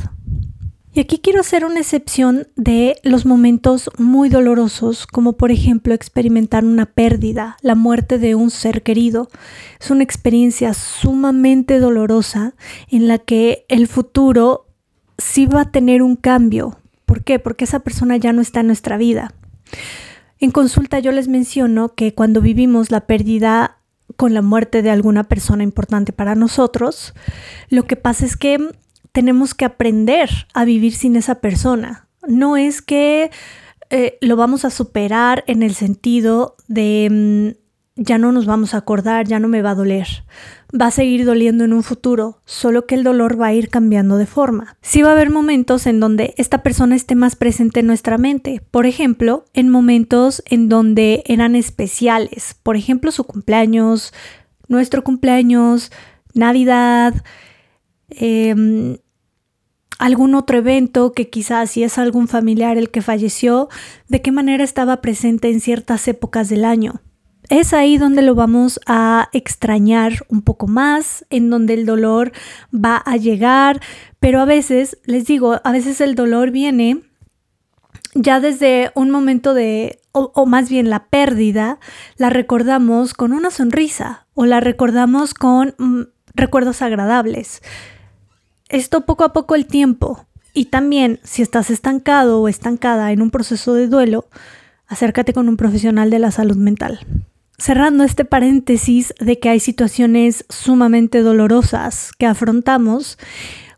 Y 0.95 1.01
aquí 1.01 1.21
quiero 1.21 1.41
hacer 1.41 1.65
una 1.65 1.81
excepción 1.81 2.49
de 2.55 2.97
los 3.03 3.25
momentos 3.25 3.89
muy 3.97 4.29
dolorosos, 4.29 5.07
como 5.07 5.39
por 5.39 5.51
ejemplo 5.51 5.95
experimentar 5.95 6.67
una 6.67 6.85
pérdida, 6.85 7.57
la 7.63 7.75
muerte 7.75 8.19
de 8.19 8.35
un 8.35 8.51
ser 8.51 8.83
querido. 8.83 9.31
Es 9.81 9.91
una 9.91 10.03
experiencia 10.03 10.75
sumamente 10.75 11.79
dolorosa 11.79 12.55
en 12.91 13.09
la 13.09 13.17
que 13.17 13.65
el 13.69 13.89
futuro 13.89 14.67
sí 15.17 15.47
va 15.47 15.63
a 15.63 15.71
tener 15.71 16.03
un 16.03 16.17
cambio. 16.17 16.79
¿Por 17.07 17.25
qué? 17.25 17.39
Porque 17.39 17.65
esa 17.65 17.81
persona 17.81 18.19
ya 18.19 18.35
no 18.35 18.43
está 18.43 18.61
en 18.61 18.67
nuestra 18.67 18.99
vida. 18.99 19.33
En 20.41 20.51
consulta 20.51 20.99
yo 20.99 21.11
les 21.13 21.27
menciono 21.27 21.95
que 21.95 22.13
cuando 22.15 22.43
vivimos 22.43 22.91
la 22.91 23.07
pérdida 23.07 23.79
con 24.17 24.35
la 24.35 24.43
muerte 24.43 24.83
de 24.83 24.91
alguna 24.91 25.25
persona 25.25 25.63
importante 25.63 26.13
para 26.13 26.35
nosotros, 26.35 27.15
lo 27.71 27.85
que 27.85 27.97
pasa 27.97 28.27
es 28.27 28.37
que 28.37 28.59
tenemos 29.13 29.55
que 29.55 29.65
aprender 29.65 30.31
a 30.55 30.65
vivir 30.65 30.95
sin 30.95 31.17
esa 31.17 31.37
persona. 31.37 32.09
No 32.27 32.57
es 32.57 32.83
que 32.83 33.31
eh, 33.91 34.19
lo 34.21 34.37
vamos 34.37 34.65
a 34.65 34.71
superar 34.71 35.45
en 35.47 35.63
el 35.63 35.75
sentido 35.75 36.57
de 36.67 37.55
mm, 37.55 37.63
ya 37.97 38.17
no 38.17 38.33
nos 38.33 38.47
vamos 38.47 38.73
a 38.73 38.79
acordar, 38.79 39.27
ya 39.27 39.39
no 39.39 39.49
me 39.49 39.61
va 39.61 39.71
a 39.71 39.75
doler. 39.75 40.25
Va 40.75 40.87
a 40.87 40.91
seguir 40.91 41.27
doliendo 41.27 41.65
en 41.65 41.75
un 41.75 41.83
futuro, 41.83 42.41
solo 42.47 42.87
que 42.87 42.95
el 42.95 43.05
dolor 43.05 43.39
va 43.39 43.49
a 43.49 43.55
ir 43.55 43.69
cambiando 43.69 44.17
de 44.17 44.25
forma. 44.25 44.79
Sí 44.81 45.03
va 45.03 45.11
a 45.11 45.13
haber 45.13 45.29
momentos 45.29 45.87
en 45.87 46.01
donde 46.01 46.33
esta 46.39 46.63
persona 46.63 46.97
esté 46.97 47.15
más 47.15 47.37
presente 47.37 47.81
en 47.81 47.87
nuestra 47.89 48.17
mente. 48.17 48.63
Por 48.71 48.87
ejemplo, 48.87 49.45
en 49.53 49.69
momentos 49.69 50.43
en 50.47 50.71
donde 50.71 51.23
eran 51.27 51.55
especiales. 51.55 52.57
Por 52.63 52.77
ejemplo, 52.77 53.13
su 53.13 53.25
cumpleaños, 53.25 54.15
nuestro 54.69 55.05
cumpleaños, 55.05 55.93
Navidad, 56.33 57.23
Em, 58.15 58.99
algún 59.99 60.35
otro 60.35 60.59
evento 60.59 61.13
que 61.13 61.29
quizás 61.31 61.71
si 61.71 61.83
es 61.83 61.99
algún 61.99 62.29
familiar 62.29 62.77
el 62.77 62.91
que 62.91 63.03
falleció, 63.03 63.69
de 64.09 64.23
qué 64.23 64.33
manera 64.33 64.65
estaba 64.65 65.01
presente 65.01 65.51
en 65.51 65.61
ciertas 65.61 66.07
épocas 66.09 66.49
del 66.49 66.65
año. 66.65 67.01
Es 67.49 67.75
ahí 67.75 67.99
donde 67.99 68.23
lo 68.23 68.35
vamos 68.35 68.81
a 68.87 69.29
extrañar 69.33 70.25
un 70.29 70.43
poco 70.43 70.67
más, 70.67 71.27
en 71.29 71.51
donde 71.51 71.75
el 71.75 71.87
dolor 71.87 72.33
va 72.73 72.97
a 72.97 73.17
llegar, 73.17 73.81
pero 74.21 74.41
a 74.41 74.45
veces, 74.45 74.99
les 75.05 75.27
digo, 75.27 75.61
a 75.63 75.73
veces 75.73 76.01
el 76.01 76.15
dolor 76.15 76.51
viene 76.51 77.03
ya 78.15 78.41
desde 78.41 78.91
un 78.95 79.11
momento 79.11 79.55
de, 79.55 80.01
o, 80.13 80.47
más 80.47 80.69
bien 80.69 80.91
la 80.91 81.07
pérdida, 81.07 81.79
la 82.17 82.31
recordamos 82.31 83.15
con 83.15 83.33
una 83.33 83.51
sonrisa 83.51 84.27
o 84.35 84.47
la 84.47 84.61
recordamos 84.61 85.35
con 85.35 85.75
mm, 85.79 86.03
recuerdos 86.35 86.83
agradables 86.83 87.63
esto 88.73 89.03
poco 89.03 89.23
a 89.23 89.33
poco 89.33 89.55
el 89.55 89.67
tiempo. 89.67 90.27
Y 90.55 90.67
también, 90.67 91.21
si 91.23 91.43
estás 91.43 91.71
estancado 91.71 92.41
o 92.41 92.49
estancada 92.49 93.13
en 93.13 93.23
un 93.23 93.31
proceso 93.31 93.75
de 93.75 93.87
duelo, 93.87 94.27
acércate 94.87 95.33
con 95.33 95.49
un 95.49 95.57
profesional 95.57 96.11
de 96.11 96.19
la 96.19 96.31
salud 96.31 96.57
mental. 96.57 97.07
Cerrando 97.59 98.03
este 98.03 98.25
paréntesis 98.25 99.15
de 99.21 99.39
que 99.39 99.51
hay 99.51 99.61
situaciones 99.61 100.45
sumamente 100.49 101.21
dolorosas 101.21 102.13
que 102.19 102.27
afrontamos, 102.27 103.19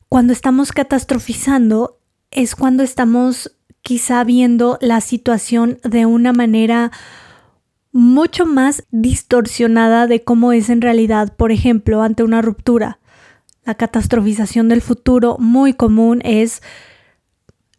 cuando 0.09 0.33
estamos 0.33 0.73
catastrofizando 0.73 1.99
es 2.31 2.55
cuando 2.55 2.83
estamos 2.83 3.57
quizá 3.83 4.25
viendo 4.25 4.79
la 4.81 5.01
situación 5.01 5.79
de 5.85 6.07
una 6.07 6.33
manera 6.33 6.91
mucho 7.93 8.47
más 8.47 8.85
distorsionada 8.91 10.07
de 10.07 10.25
cómo 10.25 10.53
es 10.53 10.71
en 10.71 10.81
realidad, 10.81 11.35
por 11.37 11.53
ejemplo, 11.53 12.03
ante 12.03 12.23
una 12.23 12.43
ruptura. 12.43 12.99
La 13.65 13.75
catastrofización 13.75 14.69
del 14.69 14.83
futuro 14.83 15.37
muy 15.39 15.75
común 15.75 16.21
es 16.25 16.63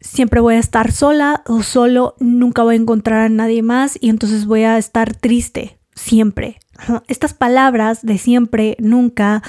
siempre 0.01 0.39
voy 0.39 0.55
a 0.55 0.59
estar 0.59 0.91
sola 0.91 1.43
o 1.47 1.63
solo, 1.63 2.15
nunca 2.19 2.63
voy 2.63 2.75
a 2.75 2.79
encontrar 2.79 3.21
a 3.21 3.29
nadie 3.29 3.61
más 3.61 3.97
y 3.99 4.09
entonces 4.09 4.45
voy 4.45 4.63
a 4.63 4.77
estar 4.77 5.15
triste 5.15 5.79
siempre. 5.95 6.59
Estas 7.07 7.33
palabras 7.33 8.05
de 8.05 8.17
siempre, 8.17 8.75
nunca, 8.79 9.43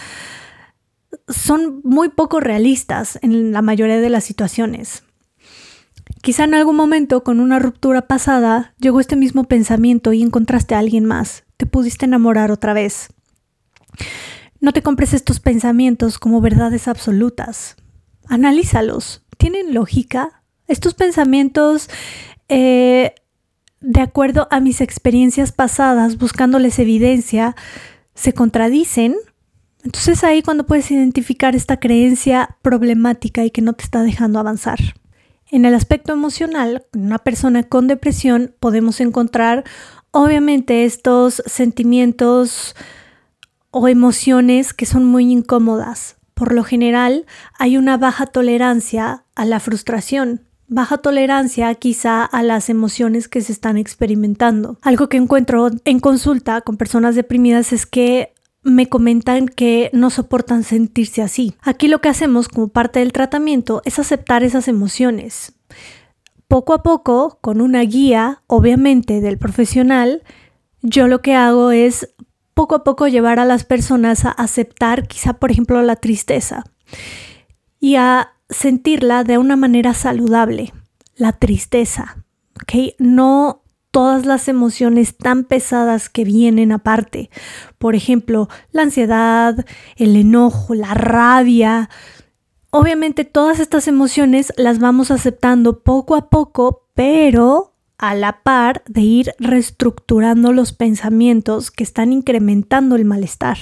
son 1.29 1.81
muy 1.85 2.09
poco 2.09 2.41
realistas 2.41 3.19
en 3.23 3.53
la 3.53 3.63
mayoría 3.63 3.99
de 3.99 4.11
las 4.11 4.25
situaciones. 4.25 5.03
Quizá 6.23 6.45
en 6.45 6.55
algún 6.55 6.77
momento 6.77 7.25
con 7.25 7.41
una 7.41 7.59
ruptura 7.59 8.03
pasada 8.07 8.75
llegó 8.79 9.01
este 9.01 9.17
mismo 9.17 9.45
pensamiento 9.45 10.13
y 10.13 10.23
encontraste 10.23 10.75
a 10.75 10.79
alguien 10.79 11.05
más, 11.05 11.45
te 11.57 11.67
pudiste 11.67 12.05
enamorar 12.05 12.51
otra 12.51 12.73
vez. 12.73 13.09
No 14.61 14.73
te 14.73 14.83
compres 14.83 15.13
estos 15.13 15.41
pensamientos 15.41 16.19
como 16.19 16.41
verdades 16.41 16.89
absolutas. 16.89 17.77
Analízalos. 18.27 19.25
¿Tienen 19.37 19.75
lógica? 19.75 20.43
Estos 20.67 20.95
pensamientos, 20.95 21.89
eh, 22.49 23.15
de 23.81 24.01
acuerdo 24.01 24.49
a 24.51 24.61
mis 24.61 24.81
experiencias 24.81 25.53
pasadas, 25.53 26.19
buscándoles 26.19 26.79
evidencia, 26.79 27.55
se 28.15 28.33
contradicen. 28.33 29.15
Entonces 29.85 30.25
ahí 30.25 30.43
cuando 30.43 30.67
puedes 30.67 30.91
identificar 30.91 31.55
esta 31.55 31.79
creencia 31.79 32.57
problemática 32.63 33.45
y 33.45 33.51
que 33.51 33.63
no 33.63 33.75
te 33.75 33.85
está 33.85 34.03
dejando 34.03 34.41
avanzar. 34.41 34.79
En 35.49 35.65
el 35.65 35.75
aspecto 35.75 36.13
emocional, 36.13 36.87
en 36.93 37.03
una 37.03 37.19
persona 37.19 37.63
con 37.63 37.87
depresión 37.87 38.53
podemos 38.59 39.01
encontrar 39.01 39.63
obviamente 40.11 40.85
estos 40.85 41.43
sentimientos 41.47 42.75
o 43.77 43.89
emociones 43.89 44.73
que 44.73 44.87
son 44.87 45.05
muy 45.05 45.31
incómodas. 45.31 46.17
Por 46.33 46.55
lo 46.55 46.65
general 46.65 47.27
hay 47.59 47.77
una 47.77 47.99
baja 47.99 48.25
tolerancia 48.25 49.25
a 49.35 49.45
la 49.45 49.61
frustración, 49.61 50.47
baja 50.67 50.97
tolerancia 50.97 51.75
quizá 51.75 52.25
a 52.25 52.43
las 52.43 52.71
emociones 52.71 53.29
que 53.29 53.43
se 53.43 53.53
están 53.53 53.77
experimentando. 53.77 54.79
Algo 54.81 55.11
que 55.11 55.19
encuentro 55.19 55.71
en 55.85 56.01
consulta 56.01 56.63
con 56.63 56.79
personas 56.79 57.17
deprimidas 57.17 57.75
es 57.75 57.85
que 57.85 58.33
me 58.63 58.89
comentan 58.89 59.47
que 59.47 59.91
no 59.93 60.09
soportan 60.09 60.65
sentirse 60.65 61.21
así. 61.21 61.55
Aquí 61.61 61.87
lo 61.87 62.01
que 62.01 62.09
hacemos 62.09 62.49
como 62.49 62.69
parte 62.69 63.01
del 63.01 63.13
tratamiento 63.13 63.83
es 63.85 63.99
aceptar 63.99 64.43
esas 64.43 64.69
emociones. 64.69 65.53
poco 66.49 66.73
a 66.73 66.83
poco, 66.83 67.39
con 67.43 67.61
una 67.61 67.81
guía, 67.81 68.43
obviamente, 68.47 69.21
del 69.21 69.37
profesional, 69.37 70.23
yo 70.81 71.09
lo 71.09 71.21
que 71.21 71.35
hago 71.35 71.73
es 71.73 72.15
poco 72.57 72.75
a 72.75 72.85
poco 72.85 73.07
llevar 73.07 73.39
a 73.39 73.45
las 73.45 73.65
personas 73.65 74.25
a 74.25 74.31
aceptar 74.31 75.07
quizá, 75.07 75.35
por 75.35 75.51
ejemplo, 75.51 75.83
la 75.83 75.97
tristeza 75.97 76.65
y 77.79 77.97
a 77.97 78.33
sentirla 78.49 79.25
de 79.25 79.37
una 79.37 79.57
manera 79.57 79.93
saludable, 79.93 80.73
la 81.17 81.33
tristeza, 81.33 82.25
¿ok? 82.55 82.95
No 82.99 83.63
todas 83.91 84.25
las 84.25 84.49
emociones 84.49 85.19
tan 85.19 85.45
pesadas 85.45 86.09
que 86.09 86.25
vienen 86.25 86.73
aparte. 86.73 87.29
Por 87.77 87.95
ejemplo, 87.95 88.49
la 88.73 88.83
ansiedad, 88.83 89.67
el 89.97 90.17
enojo, 90.17 90.75
la 90.75 90.95
rabia. 90.95 91.91
Obviamente 92.71 93.27
todas 93.27 93.61
estas 93.61 93.87
emociones 93.87 94.55
las 94.57 94.79
vamos 94.79 95.11
aceptando 95.11 95.83
poco 95.83 96.15
a 96.15 96.31
poco, 96.31 96.89
pero 96.95 97.76
a 97.99 98.15
la 98.15 98.43
par 98.43 98.83
de 98.87 99.01
ir 99.01 99.35
reestructurando 99.39 100.53
los 100.53 100.73
pensamientos 100.73 101.71
que 101.71 101.85
están 101.85 102.13
incrementando 102.13 102.97
el 102.97 103.05
malestar. 103.05 103.59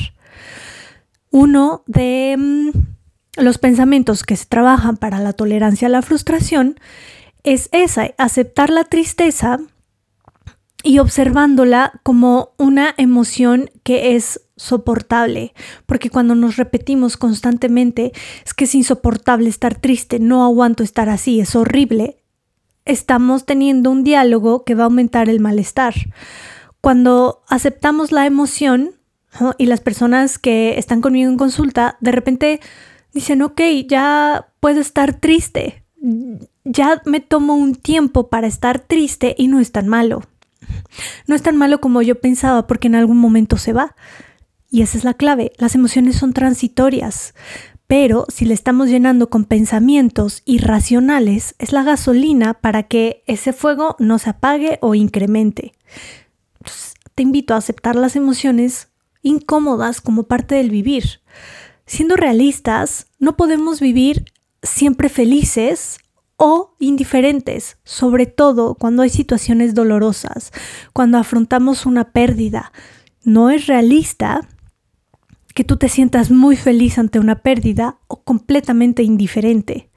Uno 1.30 1.82
de 1.86 2.36
mm, 2.38 2.70
los 3.36 3.58
pensamientos 3.58 4.22
que 4.22 4.36
se 4.36 4.46
trabajan 4.46 4.96
para 4.96 5.20
la 5.20 5.32
tolerancia 5.32 5.88
a 5.88 5.90
la 5.90 6.02
frustración 6.02 6.78
es 7.42 7.68
esa, 7.72 8.10
aceptar 8.18 8.70
la 8.70 8.84
tristeza 8.84 9.58
y 10.82 10.98
observándola 10.98 12.00
como 12.02 12.54
una 12.58 12.94
emoción 12.96 13.70
que 13.82 14.16
es 14.16 14.42
soportable, 14.56 15.52
porque 15.86 16.10
cuando 16.10 16.34
nos 16.34 16.56
repetimos 16.56 17.16
constantemente 17.16 18.12
es 18.44 18.54
que 18.54 18.64
es 18.64 18.74
insoportable 18.74 19.48
estar 19.48 19.74
triste, 19.74 20.20
no 20.20 20.44
aguanto 20.44 20.82
estar 20.84 21.08
así, 21.08 21.40
es 21.40 21.56
horrible, 21.56 22.23
estamos 22.84 23.46
teniendo 23.46 23.90
un 23.90 24.04
diálogo 24.04 24.64
que 24.64 24.74
va 24.74 24.84
a 24.84 24.86
aumentar 24.86 25.28
el 25.28 25.40
malestar. 25.40 25.94
Cuando 26.80 27.42
aceptamos 27.48 28.12
la 28.12 28.26
emoción 28.26 28.92
y 29.58 29.66
las 29.66 29.80
personas 29.80 30.38
que 30.38 30.78
están 30.78 31.00
conmigo 31.00 31.30
en 31.30 31.38
consulta 31.38 31.96
de 32.00 32.12
repente 32.12 32.60
dicen, 33.12 33.42
ok, 33.42 33.60
ya 33.88 34.48
puedo 34.60 34.80
estar 34.80 35.14
triste, 35.14 35.84
ya 36.64 37.00
me 37.04 37.20
tomo 37.20 37.54
un 37.54 37.74
tiempo 37.74 38.28
para 38.28 38.46
estar 38.46 38.80
triste 38.80 39.34
y 39.38 39.48
no 39.48 39.60
es 39.60 39.72
tan 39.72 39.88
malo. 39.88 40.22
No 41.26 41.34
es 41.34 41.42
tan 41.42 41.56
malo 41.56 41.80
como 41.80 42.02
yo 42.02 42.20
pensaba 42.20 42.66
porque 42.66 42.88
en 42.88 42.94
algún 42.94 43.18
momento 43.18 43.56
se 43.56 43.72
va. 43.72 43.94
Y 44.70 44.82
esa 44.82 44.98
es 44.98 45.04
la 45.04 45.14
clave. 45.14 45.52
Las 45.58 45.74
emociones 45.74 46.16
son 46.16 46.32
transitorias. 46.32 47.34
Pero 47.86 48.24
si 48.28 48.44
le 48.46 48.54
estamos 48.54 48.88
llenando 48.88 49.28
con 49.28 49.44
pensamientos 49.44 50.42
irracionales, 50.46 51.54
es 51.58 51.72
la 51.72 51.82
gasolina 51.82 52.54
para 52.54 52.84
que 52.84 53.22
ese 53.26 53.52
fuego 53.52 53.96
no 53.98 54.18
se 54.18 54.30
apague 54.30 54.78
o 54.80 54.94
incremente. 54.94 55.72
te 57.14 57.22
invito 57.22 57.54
a 57.54 57.58
aceptar 57.58 57.94
las 57.94 58.16
emociones 58.16 58.88
incómodas 59.22 60.00
como 60.00 60.24
parte 60.24 60.56
del 60.56 60.70
vivir. 60.70 61.20
Siendo 61.86 62.16
realistas, 62.16 63.08
no 63.18 63.36
podemos 63.36 63.80
vivir 63.80 64.24
siempre 64.62 65.08
felices 65.08 65.98
o 66.36 66.74
indiferentes, 66.78 67.76
sobre 67.84 68.26
todo 68.26 68.74
cuando 68.74 69.02
hay 69.02 69.10
situaciones 69.10 69.74
dolorosas, 69.74 70.52
cuando 70.92 71.18
afrontamos 71.18 71.86
una 71.86 72.10
pérdida. 72.12 72.72
No 73.22 73.50
es 73.50 73.66
realista 73.66 74.48
que 75.54 75.64
tú 75.64 75.76
te 75.76 75.88
sientas 75.88 76.30
muy 76.30 76.56
feliz 76.56 76.98
ante 76.98 77.20
una 77.20 77.36
pérdida 77.36 77.98
o 78.08 78.22
completamente 78.22 79.04
indiferente. 79.04 79.88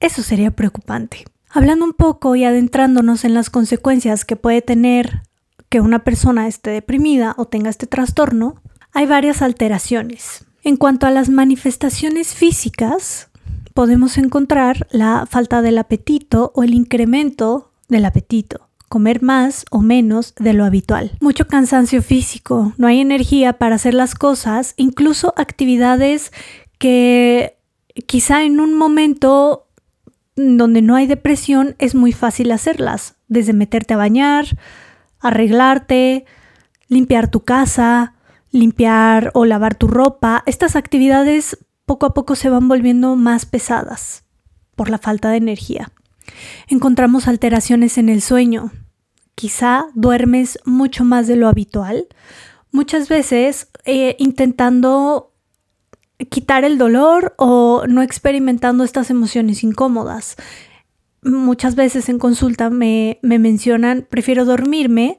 Eso 0.00 0.22
sería 0.22 0.50
preocupante. 0.50 1.24
Hablando 1.50 1.84
un 1.84 1.92
poco 1.92 2.34
y 2.34 2.44
adentrándonos 2.44 3.24
en 3.24 3.34
las 3.34 3.50
consecuencias 3.50 4.24
que 4.24 4.36
puede 4.36 4.62
tener 4.62 5.22
que 5.68 5.80
una 5.80 6.02
persona 6.02 6.48
esté 6.48 6.70
deprimida 6.70 7.34
o 7.36 7.44
tenga 7.44 7.70
este 7.70 7.86
trastorno, 7.86 8.56
hay 8.92 9.06
varias 9.06 9.42
alteraciones. 9.42 10.46
En 10.62 10.76
cuanto 10.76 11.06
a 11.06 11.10
las 11.10 11.28
manifestaciones 11.28 12.34
físicas, 12.34 13.28
podemos 13.74 14.16
encontrar 14.18 14.86
la 14.90 15.26
falta 15.28 15.62
del 15.62 15.78
apetito 15.78 16.52
o 16.54 16.62
el 16.62 16.74
incremento 16.74 17.70
del 17.88 18.06
apetito 18.06 18.63
comer 18.88 19.22
más 19.22 19.64
o 19.70 19.80
menos 19.80 20.34
de 20.36 20.52
lo 20.52 20.64
habitual. 20.64 21.12
Mucho 21.20 21.46
cansancio 21.46 22.02
físico, 22.02 22.72
no 22.76 22.86
hay 22.86 23.00
energía 23.00 23.54
para 23.54 23.76
hacer 23.76 23.94
las 23.94 24.14
cosas, 24.14 24.74
incluso 24.76 25.34
actividades 25.36 26.32
que 26.78 27.56
quizá 28.06 28.44
en 28.44 28.60
un 28.60 28.74
momento 28.74 29.66
donde 30.36 30.82
no 30.82 30.96
hay 30.96 31.06
depresión 31.06 31.76
es 31.78 31.94
muy 31.94 32.12
fácil 32.12 32.50
hacerlas, 32.52 33.14
desde 33.28 33.52
meterte 33.52 33.94
a 33.94 33.98
bañar, 33.98 34.46
arreglarte, 35.20 36.24
limpiar 36.88 37.30
tu 37.30 37.40
casa, 37.40 38.14
limpiar 38.50 39.30
o 39.34 39.44
lavar 39.44 39.74
tu 39.74 39.86
ropa. 39.86 40.42
Estas 40.46 40.76
actividades 40.76 41.58
poco 41.86 42.06
a 42.06 42.14
poco 42.14 42.34
se 42.34 42.50
van 42.50 42.68
volviendo 42.68 43.16
más 43.16 43.46
pesadas 43.46 44.24
por 44.74 44.90
la 44.90 44.98
falta 44.98 45.30
de 45.30 45.36
energía. 45.36 45.92
Encontramos 46.68 47.28
alteraciones 47.28 47.98
en 47.98 48.08
el 48.08 48.22
sueño. 48.22 48.72
Quizá 49.34 49.86
duermes 49.94 50.58
mucho 50.64 51.04
más 51.04 51.26
de 51.26 51.36
lo 51.36 51.48
habitual, 51.48 52.06
muchas 52.70 53.08
veces 53.08 53.68
eh, 53.84 54.16
intentando 54.18 55.32
quitar 56.30 56.64
el 56.64 56.78
dolor 56.78 57.34
o 57.36 57.84
no 57.88 58.02
experimentando 58.02 58.84
estas 58.84 59.10
emociones 59.10 59.64
incómodas. 59.64 60.36
Muchas 61.22 61.74
veces 61.74 62.08
en 62.08 62.18
consulta 62.18 62.70
me, 62.70 63.18
me 63.22 63.38
mencionan, 63.38 64.06
prefiero 64.08 64.44
dormirme 64.44 65.18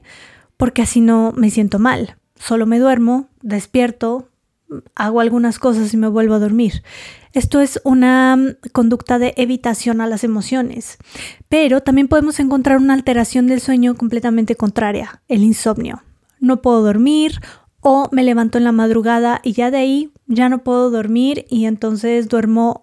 porque 0.56 0.82
así 0.82 1.00
no 1.00 1.32
me 1.36 1.50
siento 1.50 1.78
mal. 1.78 2.16
Solo 2.36 2.66
me 2.66 2.78
duermo, 2.78 3.28
despierto, 3.42 4.28
hago 4.94 5.20
algunas 5.20 5.58
cosas 5.58 5.92
y 5.94 5.96
me 5.96 6.08
vuelvo 6.08 6.34
a 6.34 6.38
dormir. 6.38 6.82
Esto 7.32 7.60
es 7.60 7.80
una 7.84 8.36
mm, 8.36 8.68
conducta 8.72 9.18
de 9.18 9.34
evitación 9.36 10.00
a 10.00 10.06
las 10.06 10.24
emociones, 10.24 10.98
pero 11.48 11.80
también 11.82 12.08
podemos 12.08 12.40
encontrar 12.40 12.78
una 12.78 12.94
alteración 12.94 13.46
del 13.46 13.60
sueño 13.60 13.94
completamente 13.94 14.56
contraria, 14.56 15.22
el 15.28 15.44
insomnio. 15.44 16.02
No 16.40 16.62
puedo 16.62 16.82
dormir 16.82 17.40
o 17.80 18.08
me 18.10 18.24
levanto 18.24 18.58
en 18.58 18.64
la 18.64 18.72
madrugada 18.72 19.40
y 19.42 19.52
ya 19.52 19.70
de 19.70 19.78
ahí 19.78 20.12
ya 20.26 20.48
no 20.48 20.64
puedo 20.64 20.90
dormir 20.90 21.46
y 21.48 21.66
entonces 21.66 22.28
duermo 22.28 22.82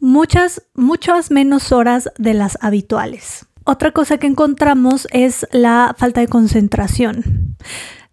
muchas, 0.00 0.62
muchas 0.74 1.30
menos 1.30 1.72
horas 1.72 2.10
de 2.18 2.34
las 2.34 2.58
habituales. 2.60 3.46
Otra 3.64 3.90
cosa 3.90 4.18
que 4.18 4.26
encontramos 4.26 5.08
es 5.10 5.46
la 5.52 5.94
falta 5.98 6.20
de 6.20 6.28
concentración. 6.28 7.56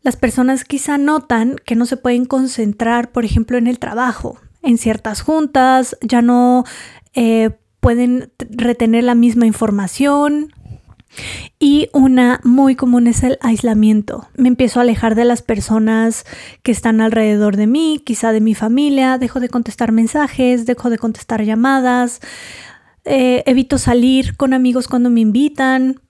Las 0.03 0.17
personas 0.17 0.65
quizá 0.65 0.97
notan 0.97 1.55
que 1.65 1.75
no 1.75 1.85
se 1.85 1.95
pueden 1.95 2.25
concentrar, 2.25 3.13
por 3.13 3.23
ejemplo, 3.23 3.57
en 3.57 3.67
el 3.67 3.79
trabajo, 3.79 4.37
en 4.61 4.77
ciertas 4.77 5.21
juntas, 5.21 5.97
ya 6.01 6.21
no 6.21 6.65
eh, 7.13 7.51
pueden 7.79 8.29
retener 8.37 9.05
la 9.05 9.15
misma 9.15 9.45
información. 9.45 10.53
Y 11.57 11.89
una 11.93 12.41
muy 12.43 12.75
común 12.75 13.07
es 13.07 13.23
el 13.23 13.37
aislamiento. 13.39 14.27
Me 14.35 14.49
empiezo 14.49 14.79
a 14.79 14.83
alejar 14.83 15.15
de 15.15 15.23
las 15.23 15.41
personas 15.41 16.25
que 16.63 16.71
están 16.71 16.99
alrededor 16.99 17.55
de 17.55 17.67
mí, 17.67 18.01
quizá 18.03 18.33
de 18.33 18.41
mi 18.41 18.55
familia, 18.55 19.17
dejo 19.17 19.39
de 19.39 19.47
contestar 19.47 19.93
mensajes, 19.93 20.65
dejo 20.65 20.89
de 20.89 20.97
contestar 20.97 21.43
llamadas, 21.43 22.19
eh, 23.05 23.43
evito 23.45 23.77
salir 23.77 24.35
con 24.35 24.53
amigos 24.53 24.87
cuando 24.87 25.09
me 25.09 25.21
invitan, 25.21 26.01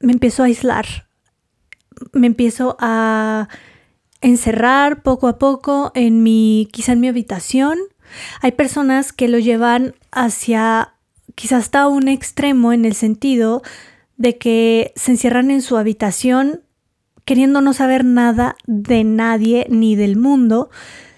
me 0.00 0.12
empiezo 0.12 0.42
a 0.42 0.46
aislar 0.46 1.09
me 2.12 2.26
empiezo 2.26 2.76
a 2.80 3.48
encerrar 4.20 5.02
poco 5.02 5.28
a 5.28 5.38
poco 5.38 5.92
en 5.94 6.22
mi, 6.22 6.68
quizá 6.72 6.92
en 6.92 7.00
mi 7.00 7.08
habitación. 7.08 7.78
Hay 8.42 8.52
personas 8.52 9.12
que 9.12 9.28
lo 9.28 9.38
llevan 9.38 9.94
hacia 10.10 10.94
quizá 11.34 11.56
hasta 11.56 11.88
un 11.88 12.08
extremo 12.08 12.72
en 12.72 12.84
el 12.84 12.94
sentido 12.94 13.62
de 14.16 14.36
que 14.36 14.92
se 14.96 15.12
encierran 15.12 15.50
en 15.50 15.62
su 15.62 15.76
habitación 15.76 16.62
queriendo 17.24 17.60
no 17.60 17.72
saber 17.72 18.04
nada 18.04 18.56
de 18.66 19.04
nadie 19.04 19.66
ni 19.70 19.96
del 19.96 20.16
mundo. 20.16 20.70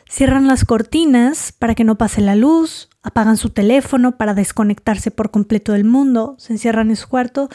Cierran 0.09 0.47
las 0.47 0.65
cortinas 0.65 1.53
para 1.53 1.75
que 1.75 1.85
no 1.85 1.97
pase 1.97 2.21
la 2.21 2.37
luz, 2.37 2.91
apagan 3.03 3.37
su 3.37 3.51
teléfono 3.51 4.19
para 4.19 4.35
desconectarse 4.35 5.11
por 5.11 5.31
completo 5.31 5.73
del 5.73 5.85
mundo, 5.85 6.37
se 6.39 6.53
encierran 6.53 6.91
en 6.91 6.97
su 6.97 7.09
cuarto 7.09 7.49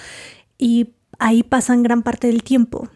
y 0.58 0.96
ahí 1.20 1.44
pasan 1.44 1.84
gran 1.84 2.02
parte 2.02 2.28
del 2.28 2.44
tiempo 2.44 2.90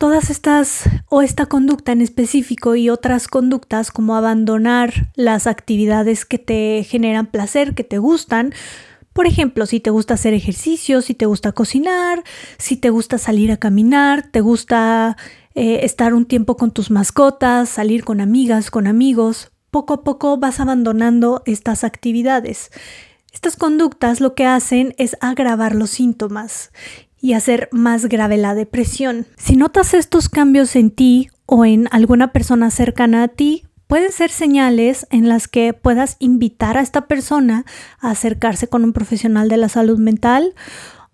todas 0.00 0.30
estas 0.30 0.88
o 1.10 1.20
esta 1.20 1.44
conducta 1.44 1.92
en 1.92 2.00
específico 2.00 2.74
y 2.74 2.88
otras 2.88 3.28
conductas 3.28 3.90
como 3.90 4.16
abandonar 4.16 5.12
las 5.14 5.46
actividades 5.46 6.24
que 6.24 6.38
te 6.38 6.84
generan 6.84 7.26
placer, 7.26 7.74
que 7.74 7.84
te 7.84 7.98
gustan, 7.98 8.54
por 9.12 9.26
ejemplo, 9.26 9.66
si 9.66 9.78
te 9.78 9.90
gusta 9.90 10.14
hacer 10.14 10.32
ejercicio, 10.32 11.02
si 11.02 11.12
te 11.12 11.26
gusta 11.26 11.52
cocinar, 11.52 12.24
si 12.56 12.78
te 12.78 12.88
gusta 12.88 13.18
salir 13.18 13.52
a 13.52 13.58
caminar, 13.58 14.26
te 14.30 14.40
gusta 14.40 15.18
eh, 15.54 15.80
estar 15.82 16.14
un 16.14 16.24
tiempo 16.24 16.56
con 16.56 16.70
tus 16.70 16.90
mascotas, 16.90 17.68
salir 17.68 18.02
con 18.02 18.22
amigas, 18.22 18.70
con 18.70 18.86
amigos, 18.86 19.52
poco 19.70 19.92
a 19.92 20.02
poco 20.02 20.38
vas 20.38 20.60
abandonando 20.60 21.42
estas 21.44 21.84
actividades. 21.84 22.70
Estas 23.34 23.56
conductas 23.56 24.22
lo 24.22 24.34
que 24.34 24.46
hacen 24.46 24.94
es 24.96 25.18
agravar 25.20 25.74
los 25.74 25.90
síntomas 25.90 26.70
y 27.20 27.34
hacer 27.34 27.68
más 27.72 28.06
grave 28.06 28.36
la 28.36 28.54
depresión. 28.54 29.26
Si 29.36 29.56
notas 29.56 29.94
estos 29.94 30.28
cambios 30.28 30.76
en 30.76 30.90
ti 30.90 31.28
o 31.46 31.64
en 31.64 31.88
alguna 31.90 32.32
persona 32.32 32.70
cercana 32.70 33.24
a 33.24 33.28
ti, 33.28 33.64
pueden 33.86 34.12
ser 34.12 34.30
señales 34.30 35.06
en 35.10 35.28
las 35.28 35.48
que 35.48 35.72
puedas 35.72 36.16
invitar 36.20 36.78
a 36.78 36.80
esta 36.80 37.06
persona 37.06 37.64
a 37.98 38.10
acercarse 38.10 38.68
con 38.68 38.84
un 38.84 38.92
profesional 38.92 39.48
de 39.48 39.56
la 39.56 39.68
salud 39.68 39.98
mental 39.98 40.54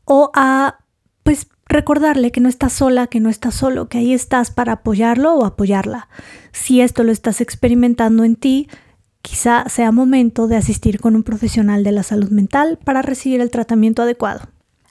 o 0.04 0.30
a 0.34 0.78
pues 1.22 1.48
recordarle 1.68 2.30
que 2.30 2.40
no 2.40 2.48
estás 2.48 2.74
sola, 2.74 3.06
que 3.06 3.18
no 3.18 3.30
estás 3.30 3.54
solo, 3.54 3.88
que 3.88 3.98
ahí 3.98 4.12
estás 4.12 4.50
para 4.50 4.72
apoyarlo 4.72 5.34
o 5.34 5.44
apoyarla. 5.44 6.08
Si 6.52 6.80
esto 6.80 7.02
lo 7.02 7.12
estás 7.12 7.40
experimentando 7.40 8.24
en 8.24 8.36
ti, 8.36 8.68
quizá 9.22 9.64
sea 9.68 9.90
momento 9.90 10.46
de 10.46 10.56
asistir 10.56 11.00
con 11.00 11.16
un 11.16 11.24
profesional 11.24 11.82
de 11.82 11.92
la 11.92 12.02
salud 12.02 12.28
mental 12.28 12.78
para 12.84 13.02
recibir 13.02 13.40
el 13.40 13.50
tratamiento 13.50 14.02
adecuado. 14.02 14.42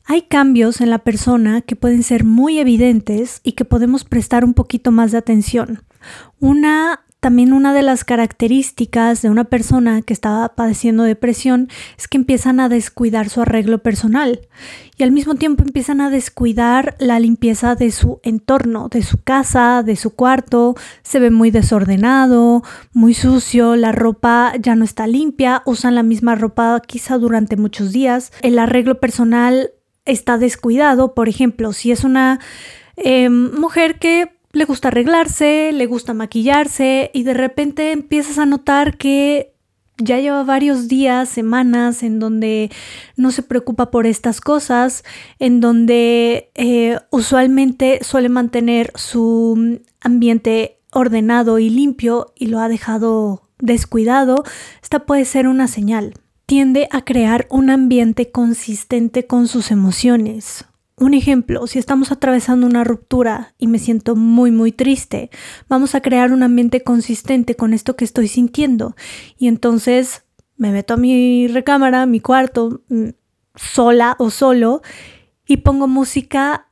Hay 0.08 0.24
cambios 0.24 0.82
en 0.82 0.90
la 0.92 1.00
persona 1.00 1.62
que 1.62 1.76
pueden 1.76 2.04
ser 2.04 2.24
muy 2.24 2.60
evidentes 2.60 3.42
y 3.44 3.54
que 3.54 3.66
podemos 3.66 4.04
prestar 4.04 4.46
un 4.46 4.54
poquito 4.54 4.92
más 4.92 5.12
de 5.12 5.18
atención. 5.18 5.84
Una 6.40 7.06
también 7.26 7.54
una 7.54 7.74
de 7.74 7.82
las 7.82 8.04
características 8.04 9.24
de 9.24 9.32
una 9.32 9.46
persona 9.46 10.04
que 10.04 10.14
está 10.14 10.54
padeciendo 10.56 11.02
depresión 11.02 11.70
es 11.98 12.08
que 12.08 12.18
empiezan 12.18 12.60
a 12.60 12.70
descuidar 12.70 13.30
su 13.30 13.42
arreglo 13.42 13.80
personal 13.80 14.42
y 14.96 15.02
al 15.02 15.12
mismo 15.12 15.34
tiempo 15.34 15.64
empiezan 15.64 16.02
a 16.02 16.12
descuidar 16.12 16.96
la 17.00 17.20
limpieza 17.20 17.74
de 17.74 17.90
su 17.90 18.20
entorno, 18.22 18.90
de 18.90 19.02
su 19.02 19.18
casa, 19.18 19.82
de 19.84 19.96
su 19.96 20.12
cuarto. 20.12 20.76
Se 21.02 21.20
ve 21.20 21.32
muy 21.32 21.50
desordenado, 21.50 22.62
muy 22.94 23.16
sucio, 23.16 23.76
la 23.76 23.92
ropa 23.92 24.54
ya 24.62 24.76
no 24.76 24.86
está 24.86 25.08
limpia, 25.08 25.64
usan 25.66 25.96
la 25.96 26.04
misma 26.04 26.36
ropa 26.36 26.80
quizá 26.86 27.18
durante 27.18 27.58
muchos 27.58 27.92
días. 27.92 28.32
El 28.44 28.60
arreglo 28.60 29.00
personal 29.00 29.72
está 30.06 30.38
descuidado, 30.38 31.14
por 31.14 31.30
ejemplo, 31.30 31.74
si 31.74 31.92
es 31.92 32.04
una 32.04 32.40
em, 32.96 33.52
mujer 33.60 34.00
que 34.00 34.32
le 34.52 34.66
gusta 34.66 34.88
arreglarse, 34.88 35.72
le 35.74 35.86
gusta 35.86 36.14
maquillarse 36.14 37.12
y 37.14 37.24
de 37.24 37.34
repente 37.34 37.92
empiezas 37.92 38.38
a 38.38 38.46
notar 38.46 38.98
que 38.98 39.54
ya 39.98 40.20
lleva 40.20 40.44
varios 40.44 40.88
días, 40.88 41.30
semanas 41.30 42.04
en 42.04 42.20
donde 42.20 42.70
no 43.16 43.32
se 43.32 43.44
preocupa 43.44 43.92
por 43.92 44.06
estas 44.06 44.42
cosas, 44.42 45.04
en 45.40 45.62
donde 45.62 46.52
eh, 46.56 46.98
usualmente 47.12 48.00
suele 48.04 48.30
mantener 48.30 48.92
su 48.96 49.80
ambiente 50.02 50.80
ordenado 50.92 51.60
y 51.60 51.70
limpio 51.70 52.34
y 52.36 52.48
lo 52.48 52.60
ha 52.60 52.70
dejado 52.70 53.50
descuidado, 53.60 54.44
esta 54.82 55.06
puede 55.06 55.26
ser 55.26 55.48
una 55.48 55.68
señal. 55.68 56.14
Tiende 56.46 56.88
a 56.92 57.04
crear 57.04 57.48
un 57.50 57.70
ambiente 57.70 58.32
consistente 58.32 59.26
con 59.26 59.48
sus 59.48 59.72
emociones, 59.72 60.66
un 60.98 61.14
ejemplo, 61.14 61.68
si 61.68 61.78
estamos 61.78 62.12
atravesando 62.12 62.66
una 62.66 62.86
ruptura 62.86 63.54
y 63.58 63.68
me 63.68 63.80
siento 63.80 64.16
muy 64.16 64.52
muy 64.52 64.72
triste, 64.72 65.30
vamos 65.68 65.94
a 65.94 66.02
crear 66.02 66.32
un 66.32 66.42
ambiente 66.42 66.84
consistente 66.84 67.56
con 67.56 67.74
esto 67.74 67.98
que 67.98 68.06
estoy 68.06 68.30
sintiendo. 68.30 68.96
Y 69.38 69.50
entonces 69.50 70.24
me 70.56 70.72
meto 70.72 70.94
a 70.94 70.98
mi 70.98 71.48
recámara, 71.48 72.06
mi 72.06 72.22
cuarto, 72.22 72.82
mm, 72.88 73.10
sola 73.56 74.16
o 74.20 74.30
solo 74.30 74.82
y 75.46 75.58
pongo 75.58 75.88
música 75.88 76.68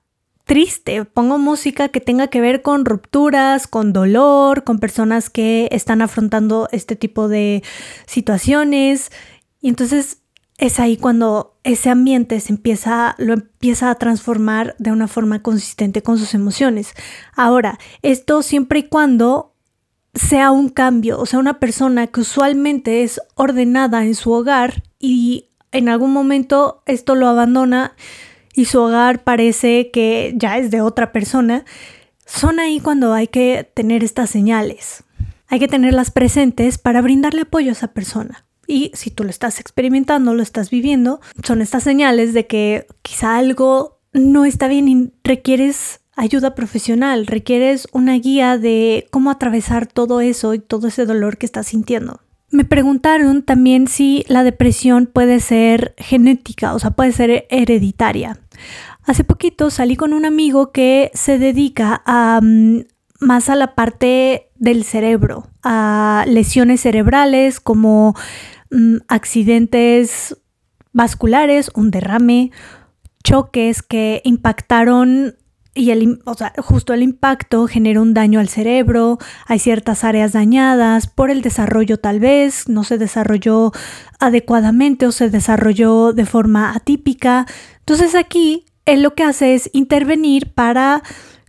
triste, 0.45 1.03
pongo 1.05 1.37
música 1.37 1.89
que 1.89 2.01
tenga 2.01 2.27
que 2.27 2.41
ver 2.41 2.61
con 2.61 2.85
rupturas, 2.85 3.67
con 3.67 3.91
dolor, 3.91 4.63
con 4.63 4.79
personas 4.79 5.29
que 5.29 5.67
están 5.71 6.01
afrontando 6.01 6.69
este 6.71 6.95
tipo 6.95 7.27
de 7.27 7.63
situaciones 8.05 9.11
y 9.63 9.69
entonces 9.69 10.19
es 10.57 10.81
ahí 10.81 10.97
cuando 10.97 11.57
ese 11.63 11.89
ambiente 11.89 12.37
se 12.41 12.51
empieza, 12.51 13.15
lo 13.17 13.31
empieza 13.31 13.89
a 13.89 13.95
transformar 13.95 14.75
de 14.77 14.91
una 14.91 15.07
forma 15.07 15.41
consistente 15.41 16.03
con 16.03 16.17
sus 16.17 16.33
emociones. 16.33 16.93
Ahora, 17.33 17.79
esto 18.01 18.41
siempre 18.43 18.79
y 18.79 18.83
cuando 18.83 19.55
sea 20.13 20.51
un 20.51 20.67
cambio, 20.67 21.17
o 21.17 21.25
sea, 21.25 21.39
una 21.39 21.59
persona 21.59 22.07
que 22.07 22.19
usualmente 22.19 23.03
es 23.03 23.21
ordenada 23.35 24.03
en 24.03 24.15
su 24.15 24.33
hogar 24.33 24.83
y 24.99 25.47
en 25.71 25.87
algún 25.87 26.11
momento 26.11 26.83
esto 26.85 27.15
lo 27.15 27.27
abandona 27.27 27.95
y 28.53 28.65
su 28.65 28.81
hogar 28.81 29.23
parece 29.23 29.91
que 29.91 30.33
ya 30.35 30.57
es 30.57 30.71
de 30.71 30.81
otra 30.81 31.13
persona, 31.13 31.63
son 32.25 32.59
ahí 32.59 32.81
cuando 32.81 33.13
hay 33.13 33.27
que 33.27 33.71
tener 33.73 34.03
estas 34.03 34.29
señales. 34.29 35.05
Hay 35.47 35.59
que 35.59 35.69
tenerlas 35.69 36.11
presentes 36.11 36.77
para 36.77 37.01
brindarle 37.01 37.43
apoyo 37.43 37.69
a 37.69 37.73
esa 37.73 37.93
persona. 37.93 38.45
Y 38.67 38.91
si 38.93 39.11
tú 39.11 39.23
lo 39.23 39.29
estás 39.29 39.59
experimentando, 39.59 40.33
lo 40.33 40.43
estás 40.43 40.69
viviendo, 40.69 41.19
son 41.43 41.61
estas 41.61 41.83
señales 41.83 42.33
de 42.33 42.47
que 42.47 42.87
quizá 43.01 43.37
algo 43.37 43.99
no 44.13 44.45
está 44.45 44.67
bien 44.67 44.87
y 44.87 45.11
requieres 45.23 46.01
ayuda 46.15 46.55
profesional, 46.55 47.27
requieres 47.27 47.87
una 47.91 48.13
guía 48.15 48.57
de 48.57 49.07
cómo 49.11 49.31
atravesar 49.31 49.87
todo 49.87 50.21
eso 50.21 50.53
y 50.53 50.59
todo 50.59 50.87
ese 50.87 51.05
dolor 51.05 51.37
que 51.37 51.45
estás 51.45 51.67
sintiendo. 51.67 52.21
Me 52.51 52.65
preguntaron 52.65 53.41
también 53.41 53.87
si 53.87 54.23
la 54.27 54.43
depresión 54.43 55.07
puede 55.07 55.39
ser 55.39 55.95
genética, 55.97 56.75
o 56.75 56.79
sea, 56.79 56.91
puede 56.91 57.11
ser 57.11 57.47
hereditaria. 57.49 58.39
Hace 59.05 59.23
poquito 59.23 59.71
salí 59.71 59.95
con 59.95 60.13
un 60.13 60.23
amigo 60.23 60.71
que 60.71 61.09
se 61.15 61.39
dedica 61.39 62.03
a, 62.05 62.39
mm, 62.41 62.83
más 63.19 63.49
a 63.49 63.55
la 63.55 63.73
parte 63.73 64.51
del 64.63 64.83
cerebro, 64.83 65.47
a 65.63 66.25
lesiones 66.27 66.81
cerebrales 66.81 67.59
como 67.59 68.15
Mm, 68.73 69.01
accidentes 69.07 70.35
vasculares, 70.93 71.69
un 71.75 71.91
derrame, 71.91 72.49
choques 73.23 73.83
que 73.83 74.21
impactaron 74.23 75.35
y 75.75 75.91
el, 75.91 76.21
o 76.25 76.33
sea, 76.33 76.53
justo 76.57 76.91
el 76.93 77.03
impacto 77.03 77.67
generó 77.67 78.01
un 78.01 78.15
daño 78.15 78.39
al 78.39 78.49
cerebro, 78.49 79.19
hay 79.45 79.59
ciertas 79.59 80.03
áreas 80.03 80.33
dañadas 80.33 81.05
por 81.05 81.29
el 81.29 81.43
desarrollo 81.43 81.97
tal 81.99 82.19
vez, 82.19 82.67
no 82.67 82.83
se 82.83 82.97
desarrolló 82.97 83.71
adecuadamente 84.19 85.05
o 85.05 85.11
se 85.11 85.29
desarrolló 85.29 86.11
de 86.11 86.25
forma 86.25 86.73
atípica. 86.75 87.45
Entonces 87.77 88.15
aquí 88.15 88.65
él 88.85 89.03
lo 89.03 89.13
que 89.13 89.23
hace 89.23 89.53
es 89.53 89.69
intervenir 89.71 90.51
para 90.51 91.03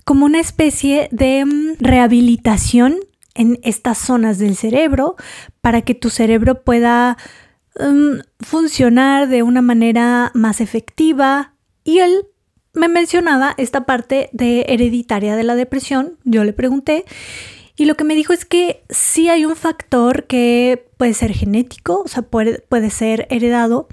como 0.04 0.26
una 0.26 0.40
especie 0.40 1.08
de 1.10 1.44
mm, 1.44 1.76
rehabilitación 1.80 2.96
en 3.34 3.58
estas 3.62 3.98
zonas 3.98 4.38
del 4.38 4.56
cerebro 4.56 5.16
para 5.60 5.82
que 5.82 5.94
tu 5.94 6.10
cerebro 6.10 6.62
pueda 6.62 7.16
um, 7.78 8.20
funcionar 8.40 9.28
de 9.28 9.42
una 9.42 9.62
manera 9.62 10.30
más 10.34 10.60
efectiva. 10.60 11.54
Y 11.82 11.98
él 11.98 12.26
me 12.74 12.88
mencionaba 12.88 13.54
esta 13.56 13.86
parte 13.86 14.30
de 14.32 14.66
hereditaria 14.68 15.36
de 15.36 15.44
la 15.44 15.56
depresión. 15.56 16.18
Yo 16.24 16.44
le 16.44 16.52
pregunté 16.52 17.04
y 17.76 17.86
lo 17.86 17.96
que 17.96 18.04
me 18.04 18.14
dijo 18.14 18.32
es 18.32 18.44
que 18.44 18.84
sí 18.88 19.28
hay 19.28 19.44
un 19.44 19.56
factor 19.56 20.26
que 20.26 20.86
puede 20.96 21.14
ser 21.14 21.32
genético, 21.32 22.02
o 22.02 22.08
sea, 22.08 22.22
puede, 22.22 22.60
puede 22.60 22.90
ser 22.90 23.26
heredado, 23.30 23.88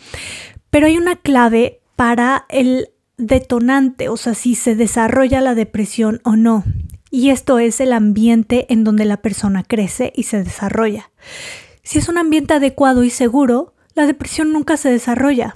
pero 0.69 0.85
hay 0.85 0.97
una 0.97 1.15
clave 1.15 1.81
para 1.95 2.45
el 2.49 2.89
detonante, 3.17 4.09
o 4.09 4.17
sea, 4.17 4.33
si 4.33 4.55
se 4.55 4.75
desarrolla 4.75 5.41
la 5.41 5.55
depresión 5.55 6.21
o 6.23 6.35
no 6.35 6.63
y 7.11 7.29
esto 7.29 7.59
es 7.59 7.81
el 7.81 7.91
ambiente 7.91 8.65
en 8.69 8.85
donde 8.85 9.03
la 9.03 9.17
persona 9.17 9.63
crece 9.63 10.13
y 10.15 10.23
se 10.23 10.43
desarrolla. 10.43 11.11
Si 11.83 11.99
es 11.99 12.07
un 12.07 12.17
ambiente 12.17 12.53
adecuado 12.53 13.03
y 13.03 13.09
seguro, 13.09 13.75
la 13.93 14.05
depresión 14.05 14.53
nunca 14.53 14.77
se 14.77 14.89
desarrolla. 14.89 15.55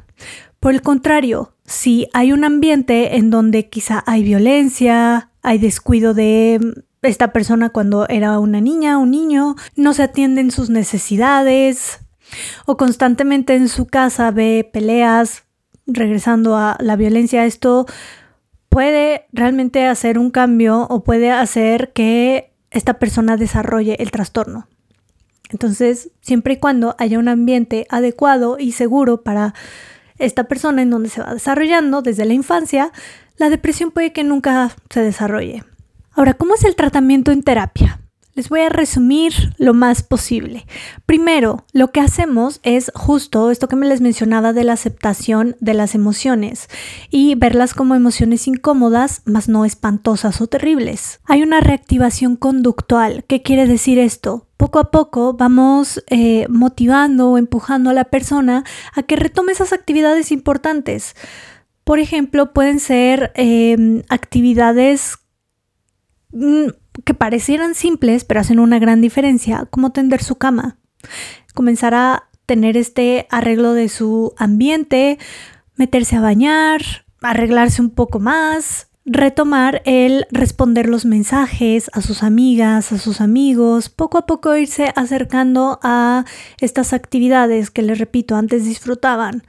Por 0.60 0.74
el 0.74 0.82
contrario, 0.82 1.56
si 1.64 2.08
hay 2.14 2.34
un 2.34 2.44
ambiente 2.44 3.16
en 3.16 3.30
donde 3.30 3.70
quizá 3.70 4.04
hay 4.06 4.24
violencia, 4.24 5.32
hay 5.42 5.58
descuido 5.58 6.14
de 6.14 6.60
esta 7.02 7.32
persona 7.32 7.70
cuando 7.70 8.08
era 8.10 8.38
una 8.40 8.60
niña, 8.60 8.98
un 8.98 9.12
niño, 9.12 9.56
no 9.78 9.94
se 9.94 10.04
atienden 10.04 10.52
sus 10.52 10.70
necesidades 10.70 12.00
o 12.66 12.76
constantemente 12.76 13.56
en 13.56 13.70
su 13.70 13.86
casa 13.86 14.32
ve 14.32 14.70
peleas, 14.74 15.44
regresando 15.88 16.58
a 16.58 16.78
la 16.80 16.96
violencia, 16.96 17.46
esto 17.46 17.86
puede 18.70 19.26
realmente 19.32 19.86
hacer 19.86 20.20
un 20.20 20.32
cambio 20.32 20.88
o 20.90 21.04
puede 21.04 21.32
hacer 21.32 21.94
que 21.94 22.54
esta 22.72 22.96
persona 22.96 23.38
desarrolle 23.38 23.96
el 24.00 24.12
trastorno. 24.12 24.68
Entonces, 25.50 26.12
siempre 26.22 26.56
y 26.56 26.58
cuando 26.58 26.96
haya 27.00 27.20
un 27.20 27.28
ambiente 27.28 27.86
adecuado 27.90 28.58
y 28.60 28.72
seguro 28.72 29.22
para 29.22 29.54
esta 30.18 30.46
persona 30.46 30.82
en 30.82 30.90
donde 30.90 31.10
se 31.10 31.22
va 31.22 31.34
desarrollando 31.34 32.02
desde 32.02 32.26
la 32.26 32.34
infancia, 32.34 32.92
la 33.38 33.50
depresión 33.50 33.92
puede 33.92 34.12
que 34.12 34.24
nunca 34.24 34.72
se 34.90 35.02
desarrolle. 35.02 35.64
Ahora, 36.12 36.34
¿cómo 36.34 36.56
es 36.56 36.64
el 36.64 36.76
tratamiento 36.76 37.32
en 37.32 37.44
terapia? 37.44 38.00
Les 38.36 38.50
voy 38.50 38.60
a 38.60 38.70
resumir 38.70 39.32
lo 39.58 39.74
más 39.74 40.04
posible. 40.04 40.68
Primero, 41.06 41.64
lo 41.72 41.94
que 41.94 42.02
hacemos 42.02 42.60
es 42.64 42.92
justo 42.94 43.50
esto 43.50 43.70
que 43.70 43.78
me 43.78 43.88
les 43.88 44.02
mencionaba 44.02 44.52
de 44.52 44.66
la 44.66 44.74
aceptación 44.74 45.56
de 45.62 45.74
las 45.74 45.96
emociones 45.96 46.68
y 47.10 47.36
verlas 47.36 47.74
como 47.74 47.96
emociones 47.96 48.46
incómodas, 48.50 49.22
mas 49.24 49.48
no 49.48 49.64
espantosas 49.64 50.42
o 50.42 50.48
terribles. 50.48 51.22
Hay 51.24 51.44
una 51.44 51.62
reactivación 51.62 52.36
conductual. 52.36 53.24
¿Qué 53.26 53.42
quiere 53.42 53.68
decir 53.68 54.00
esto? 54.00 54.50
Poco 54.58 54.80
a 54.80 54.92
poco 54.92 55.32
vamos 55.32 56.04
eh, 56.10 56.46
motivando 56.50 57.32
o 57.32 57.38
empujando 57.38 57.90
a 57.90 57.94
la 57.94 58.04
persona 58.04 58.66
a 58.94 59.04
que 59.04 59.16
retome 59.16 59.54
esas 59.54 59.72
actividades 59.72 60.34
importantes. 60.34 61.16
Por 61.86 62.00
ejemplo, 62.00 62.52
pueden 62.52 62.82
ser 62.82 63.32
em, 63.36 64.04
actividades 64.10 65.20
mm, 66.34 66.68
que 67.04 67.14
parecieran 67.14 67.76
simples, 67.76 68.24
pero 68.24 68.40
hacen 68.40 68.60
una 68.60 68.80
gran 68.80 69.02
diferencia, 69.02 69.68
como 69.70 69.92
tender 69.92 70.24
su 70.24 70.36
cama, 70.36 70.78
comenzar 71.54 71.94
a 71.94 72.30
tener 72.46 72.78
este 72.78 73.28
arreglo 73.30 73.74
de 73.74 73.90
su 73.90 74.34
ambiente, 74.38 75.18
meterse 75.76 76.16
a 76.16 76.22
bañar, 76.22 76.82
arreglarse 77.22 77.82
un 77.82 77.90
poco 77.90 78.20
más, 78.20 78.88
retomar 79.06 79.82
el 79.86 80.26
responder 80.32 80.88
los 80.88 81.06
mensajes 81.06 81.90
a 81.94 82.02
sus 82.02 82.24
amigas, 82.24 82.92
a 82.92 82.98
sus 82.98 83.22
amigos, 83.22 83.90
poco 83.90 84.18
a 84.18 84.26
poco 84.26 84.56
irse 84.56 84.92
acercando 84.96 85.80
a 85.84 86.26
estas 86.60 86.94
actividades 86.94 87.70
que 87.70 87.84
les 87.84 88.00
repito 88.00 88.36
antes 88.36 88.66
disfrutaban. 88.66 89.44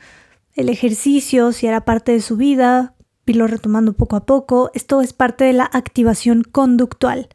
El 0.55 0.69
ejercicio, 0.69 1.53
si 1.53 1.67
era 1.67 1.85
parte 1.85 2.13
de 2.13 2.21
su 2.21 2.37
vida, 2.37 2.95
irlo 3.27 3.47
retomando 3.47 3.93
poco 3.93 4.17
a 4.17 4.25
poco. 4.25 4.71
Esto 4.75 5.01
es 5.01 5.12
parte 5.12 5.45
de 5.45 5.53
la 5.53 5.69
activación 5.73 6.43
conductual 6.43 7.29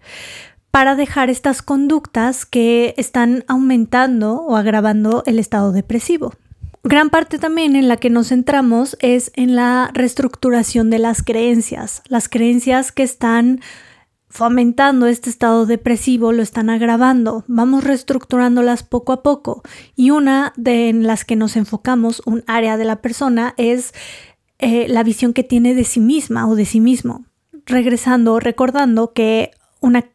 para 0.71 0.95
dejar 0.95 1.29
estas 1.29 1.61
conductas 1.61 2.45
que 2.45 2.93
están 2.97 3.43
aumentando 3.47 4.35
o 4.35 4.55
agravando 4.55 5.23
el 5.25 5.37
estado 5.37 5.71
depresivo. 5.71 6.33
Gran 6.83 7.09
parte 7.09 7.37
también 7.37 7.75
en 7.75 7.87
la 7.87 7.97
que 7.97 8.09
nos 8.09 8.29
centramos 8.29 8.97
es 9.01 9.31
en 9.35 9.55
la 9.55 9.91
reestructuración 9.93 10.89
de 10.89 10.97
las 10.97 11.21
creencias. 11.21 12.01
Las 12.07 12.27
creencias 12.27 12.91
que 12.91 13.03
están 13.03 13.59
fomentando 14.31 15.07
este 15.07 15.29
estado 15.29 15.65
depresivo 15.65 16.31
lo 16.31 16.41
están 16.41 16.69
agravando. 16.69 17.43
Vamos 17.47 17.83
reestructurándolas 17.83 18.81
poco 18.81 19.11
a 19.11 19.21
poco. 19.21 19.61
Y 19.95 20.09
una 20.09 20.53
de 20.55 20.93
las 20.93 21.23
que 21.25 21.35
nos 21.35 21.55
enfocamos, 21.55 22.23
un 22.25 22.43
área 22.47 22.77
de 22.77 22.85
la 22.85 23.01
persona, 23.01 23.53
es 23.57 23.93
eh, 24.61 24.87
la 24.87 25.03
visión 25.03 25.33
que 25.33 25.43
tiene 25.43 25.73
de 25.73 25.83
sí 25.83 25.99
misma 25.99 26.47
o 26.47 26.55
de 26.55 26.65
sí 26.65 26.79
mismo. 26.79 27.25
Regresando, 27.65 28.39
recordando 28.39 29.11
que 29.11 29.51
una 29.79 30.05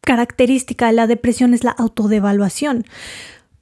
característica 0.00 0.86
de 0.86 0.94
la 0.94 1.06
depresión 1.06 1.54
es 1.54 1.64
la 1.64 1.72
autodevaluación. 1.72 2.86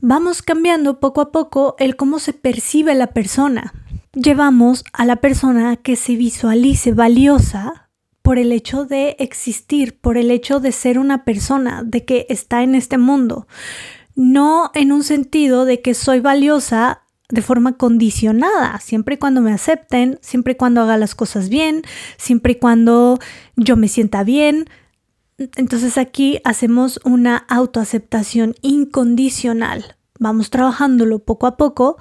Vamos 0.00 0.42
cambiando 0.42 1.00
poco 1.00 1.20
a 1.20 1.32
poco 1.32 1.74
el 1.78 1.96
cómo 1.96 2.20
se 2.20 2.32
percibe 2.32 2.94
la 2.94 3.08
persona. 3.08 3.74
Llevamos 4.14 4.84
a 4.92 5.04
la 5.04 5.16
persona 5.16 5.76
que 5.76 5.96
se 5.96 6.14
visualice 6.14 6.92
valiosa 6.92 7.90
por 8.22 8.38
el 8.38 8.52
hecho 8.52 8.84
de 8.84 9.16
existir, 9.18 9.98
por 9.98 10.16
el 10.16 10.30
hecho 10.30 10.60
de 10.60 10.70
ser 10.70 10.98
una 11.00 11.24
persona, 11.24 11.82
de 11.84 12.04
que 12.04 12.26
está 12.28 12.62
en 12.62 12.76
este 12.76 12.96
mundo. 12.96 13.48
No 14.14 14.70
en 14.74 14.92
un 14.92 15.02
sentido 15.02 15.64
de 15.64 15.80
que 15.80 15.94
soy 15.94 16.20
valiosa 16.20 17.02
de 17.30 17.42
forma 17.42 17.76
condicionada, 17.76 18.78
siempre 18.80 19.16
y 19.16 19.18
cuando 19.18 19.40
me 19.40 19.52
acepten, 19.52 20.18
siempre 20.22 20.54
y 20.54 20.56
cuando 20.56 20.80
haga 20.80 20.96
las 20.96 21.14
cosas 21.14 21.48
bien, 21.48 21.82
siempre 22.16 22.52
y 22.52 22.56
cuando 22.56 23.18
yo 23.56 23.76
me 23.76 23.88
sienta 23.88 24.24
bien. 24.24 24.68
Entonces 25.56 25.98
aquí 25.98 26.40
hacemos 26.44 27.00
una 27.04 27.36
autoaceptación 27.36 28.54
incondicional. 28.62 29.96
Vamos 30.18 30.50
trabajándolo 30.50 31.20
poco 31.20 31.46
a 31.46 31.56
poco 31.56 31.98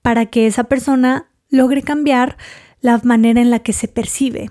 para 0.00 0.26
que 0.26 0.46
esa 0.46 0.64
persona 0.64 1.28
logre 1.50 1.82
cambiar 1.82 2.36
la 2.80 3.00
manera 3.02 3.40
en 3.40 3.50
la 3.50 3.58
que 3.58 3.72
se 3.72 3.88
percibe. 3.88 4.50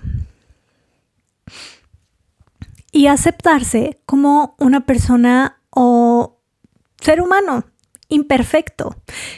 Y 2.92 3.06
aceptarse 3.06 4.00
como 4.06 4.54
una 4.58 4.84
persona 4.86 5.60
o 5.70 6.40
ser 7.00 7.20
humano, 7.20 7.64
imperfecto, 8.08 8.96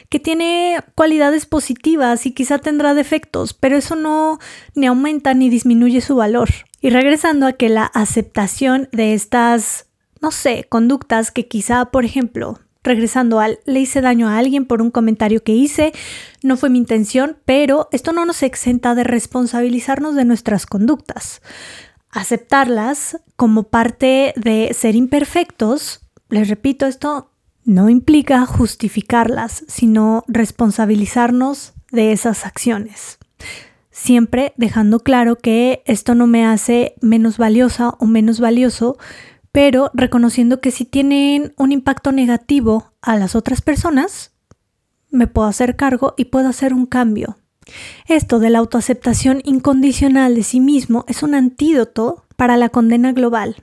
que 0.08 0.20
tiene 0.20 0.82
cualidades 0.94 1.46
positivas 1.46 2.24
y 2.26 2.32
quizá 2.32 2.58
tendrá 2.58 2.94
defectos, 2.94 3.52
pero 3.52 3.76
eso 3.76 3.96
no 3.96 4.38
ni 4.74 4.86
aumenta 4.86 5.34
ni 5.34 5.50
disminuye 5.50 6.00
su 6.00 6.16
valor. 6.16 6.48
Y 6.80 6.90
regresando 6.90 7.46
a 7.46 7.52
que 7.52 7.68
la 7.68 7.84
aceptación 7.84 8.88
de 8.92 9.14
estas, 9.14 9.86
no 10.20 10.30
sé, 10.30 10.66
conductas 10.68 11.30
que 11.30 11.46
quizá, 11.48 11.86
por 11.86 12.04
ejemplo, 12.04 12.58
regresando 12.82 13.40
al 13.40 13.58
le 13.66 13.80
hice 13.80 14.00
daño 14.00 14.28
a 14.28 14.38
alguien 14.38 14.64
por 14.64 14.80
un 14.80 14.90
comentario 14.90 15.42
que 15.42 15.52
hice, 15.52 15.92
no 16.42 16.56
fue 16.56 16.70
mi 16.70 16.78
intención, 16.78 17.36
pero 17.44 17.88
esto 17.92 18.12
no 18.12 18.24
nos 18.24 18.42
exenta 18.42 18.94
de 18.94 19.04
responsabilizarnos 19.04 20.14
de 20.14 20.24
nuestras 20.24 20.64
conductas. 20.64 21.42
Aceptarlas 22.10 23.20
como 23.36 23.64
parte 23.64 24.32
de 24.36 24.72
ser 24.74 24.96
imperfectos, 24.96 26.00
les 26.28 26.48
repito, 26.48 26.86
esto 26.86 27.29
no 27.70 27.88
implica 27.88 28.44
justificarlas, 28.46 29.64
sino 29.68 30.24
responsabilizarnos 30.26 31.72
de 31.92 32.10
esas 32.10 32.44
acciones. 32.44 33.18
Siempre 33.92 34.54
dejando 34.56 35.00
claro 35.00 35.36
que 35.36 35.82
esto 35.86 36.16
no 36.16 36.26
me 36.26 36.44
hace 36.44 36.94
menos 37.00 37.38
valiosa 37.38 37.90
o 38.00 38.06
menos 38.06 38.40
valioso, 38.40 38.98
pero 39.52 39.92
reconociendo 39.94 40.60
que 40.60 40.72
si 40.72 40.84
tienen 40.84 41.54
un 41.58 41.70
impacto 41.70 42.10
negativo 42.10 42.92
a 43.02 43.16
las 43.16 43.36
otras 43.36 43.62
personas, 43.62 44.32
me 45.08 45.28
puedo 45.28 45.46
hacer 45.46 45.76
cargo 45.76 46.14
y 46.16 46.24
puedo 46.24 46.48
hacer 46.48 46.74
un 46.74 46.86
cambio. 46.86 47.38
Esto 48.08 48.40
de 48.40 48.50
la 48.50 48.58
autoaceptación 48.58 49.42
incondicional 49.44 50.34
de 50.34 50.42
sí 50.42 50.58
mismo 50.58 51.04
es 51.06 51.22
un 51.22 51.36
antídoto 51.36 52.24
para 52.36 52.56
la 52.56 52.68
condena 52.68 53.12
global. 53.12 53.62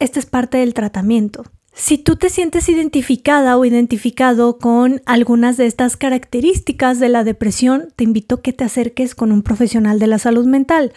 Este 0.00 0.18
es 0.18 0.26
parte 0.26 0.58
del 0.58 0.74
tratamiento. 0.74 1.44
Si 1.78 1.96
tú 1.96 2.16
te 2.16 2.28
sientes 2.28 2.68
identificada 2.68 3.56
o 3.56 3.64
identificado 3.64 4.58
con 4.58 5.00
algunas 5.06 5.56
de 5.56 5.66
estas 5.66 5.96
características 5.96 6.98
de 6.98 7.08
la 7.08 7.22
depresión, 7.22 7.94
te 7.94 8.02
invito 8.02 8.34
a 8.34 8.42
que 8.42 8.52
te 8.52 8.64
acerques 8.64 9.14
con 9.14 9.30
un 9.30 9.42
profesional 9.42 10.00
de 10.00 10.08
la 10.08 10.18
salud 10.18 10.44
mental. 10.44 10.92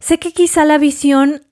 Sé 0.00 0.18
que 0.18 0.32
quizá 0.32 0.64
la 0.64 0.78
visión 0.78 1.42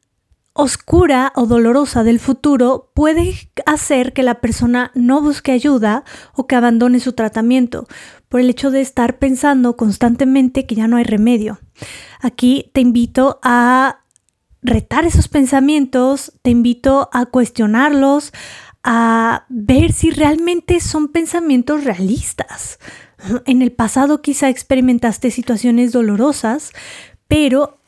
oscura 0.54 1.32
o 1.36 1.46
dolorosa 1.46 2.02
del 2.02 2.18
futuro 2.18 2.90
puede 2.96 3.34
hacer 3.64 4.12
que 4.12 4.24
la 4.24 4.40
persona 4.40 4.90
no 4.96 5.22
busque 5.22 5.52
ayuda 5.52 6.02
o 6.34 6.48
que 6.48 6.56
abandone 6.56 6.98
su 6.98 7.12
tratamiento 7.12 7.86
por 8.28 8.40
el 8.40 8.50
hecho 8.50 8.72
de 8.72 8.80
estar 8.80 9.20
pensando 9.20 9.76
constantemente 9.76 10.66
que 10.66 10.74
ya 10.74 10.88
no 10.88 10.96
hay 10.96 11.04
remedio. 11.04 11.60
Aquí 12.20 12.72
te 12.74 12.80
invito 12.80 13.38
a 13.44 14.03
retar 14.64 15.04
esos 15.04 15.28
pensamientos, 15.28 16.32
te 16.42 16.50
invito 16.50 17.10
a 17.12 17.26
cuestionarlos, 17.26 18.32
a 18.82 19.44
ver 19.48 19.92
si 19.92 20.10
realmente 20.10 20.80
son 20.80 21.08
pensamientos 21.08 21.84
realistas. 21.84 22.78
En 23.46 23.62
el 23.62 23.72
pasado 23.72 24.20
quizá 24.20 24.50
experimentaste 24.50 25.30
situaciones 25.30 25.92
dolorosas, 25.92 26.72
pero 27.26 27.78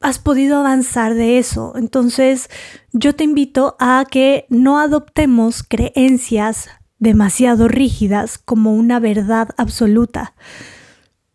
has 0.00 0.18
podido 0.18 0.58
avanzar 0.58 1.14
de 1.14 1.38
eso. 1.38 1.74
Entonces 1.76 2.50
yo 2.92 3.14
te 3.14 3.22
invito 3.22 3.76
a 3.78 4.04
que 4.10 4.46
no 4.48 4.80
adoptemos 4.80 5.62
creencias 5.62 6.68
demasiado 6.98 7.68
rígidas 7.68 8.38
como 8.38 8.74
una 8.74 8.98
verdad 8.98 9.50
absoluta. 9.56 10.34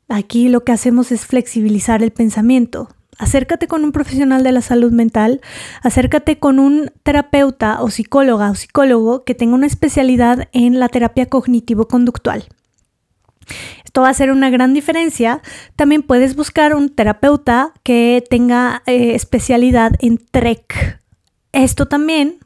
Aquí 0.10 0.50
lo 0.50 0.66
que 0.66 0.74
hacemos 0.74 1.14
es 1.14 1.26
flexibilizar 1.26 2.04
el 2.04 2.12
pensamiento, 2.12 2.90
acércate 3.18 3.68
con 3.68 3.84
un 3.84 3.92
profesional 3.92 4.44
de 4.44 4.52
la 4.52 4.62
salud 4.62 4.92
mental, 4.92 5.42
acércate 5.82 6.40
con 6.40 6.60
un 6.60 6.92
terapeuta 7.04 7.82
o 7.82 7.90
psicóloga 7.90 8.52
o 8.52 8.56
psicólogo 8.56 9.24
que 9.24 9.36
tenga 9.36 9.56
una 9.56 9.68
especialidad 9.68 10.50
en 10.52 10.80
la 10.80 10.90
terapia 10.90 11.28
cognitivo-conductual. 11.28 12.46
Esto 13.84 14.02
va 14.02 14.08
a 14.08 14.12
hacer 14.12 14.32
una 14.32 14.50
gran 14.50 14.74
diferencia. 14.74 15.42
También 15.76 16.04
puedes 16.04 16.36
buscar 16.36 16.76
un 16.76 16.90
terapeuta 16.90 17.74
que 17.84 18.24
tenga 18.30 18.84
eh, 18.86 19.16
especialidad 19.16 19.94
en 20.00 20.18
TREC. 20.18 21.00
Esto 21.54 21.86
también 21.88 22.40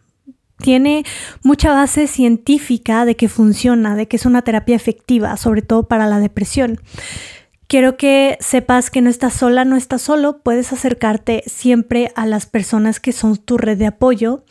tiene 0.62 1.04
mucha 1.44 1.74
base 1.74 2.08
científica 2.08 3.04
de 3.06 3.16
que 3.16 3.28
funciona, 3.28 3.96
de 3.96 4.08
que 4.08 4.16
es 4.18 4.26
una 4.26 4.44
terapia 4.44 4.76
efectiva, 4.76 5.36
sobre 5.38 5.62
todo 5.62 5.88
para 5.88 6.08
la 6.08 6.20
depresión. 6.20 6.80
Quiero 7.72 7.96
que 7.96 8.38
sepas 8.42 8.90
que 8.92 9.00
no 9.00 9.10
estás 9.10 9.32
sola, 9.32 9.64
no 9.64 9.78
estás 9.78 10.02
solo, 10.02 10.40
puedes 10.40 10.74
acercarte 10.74 11.42
siempre 11.46 12.12
a 12.16 12.26
las 12.26 12.46
personas 12.46 13.00
que 13.00 13.14
son 13.14 13.38
tu 13.38 13.58
red 13.58 13.78
de 13.78 13.86
apoyo 13.86 14.44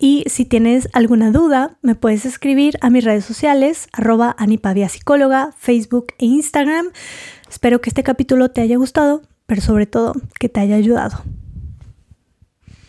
y 0.00 0.24
si 0.26 0.44
tienes 0.44 0.88
alguna 0.92 1.30
duda 1.30 1.78
me 1.82 1.94
puedes 1.94 2.26
escribir 2.26 2.76
a 2.80 2.90
mis 2.90 3.04
redes 3.04 3.24
sociales 3.24 3.86
arroba 3.92 4.34
Anipavia 4.40 4.88
Psicóloga, 4.88 5.52
Facebook 5.56 6.06
e 6.18 6.24
Instagram. 6.24 6.86
Espero 7.48 7.80
que 7.80 7.90
este 7.90 8.02
capítulo 8.02 8.50
te 8.50 8.60
haya 8.60 8.76
gustado, 8.76 9.22
pero 9.46 9.62
sobre 9.62 9.86
todo 9.86 10.12
que 10.40 10.48
te 10.48 10.58
haya 10.58 10.74
ayudado. 10.74 11.22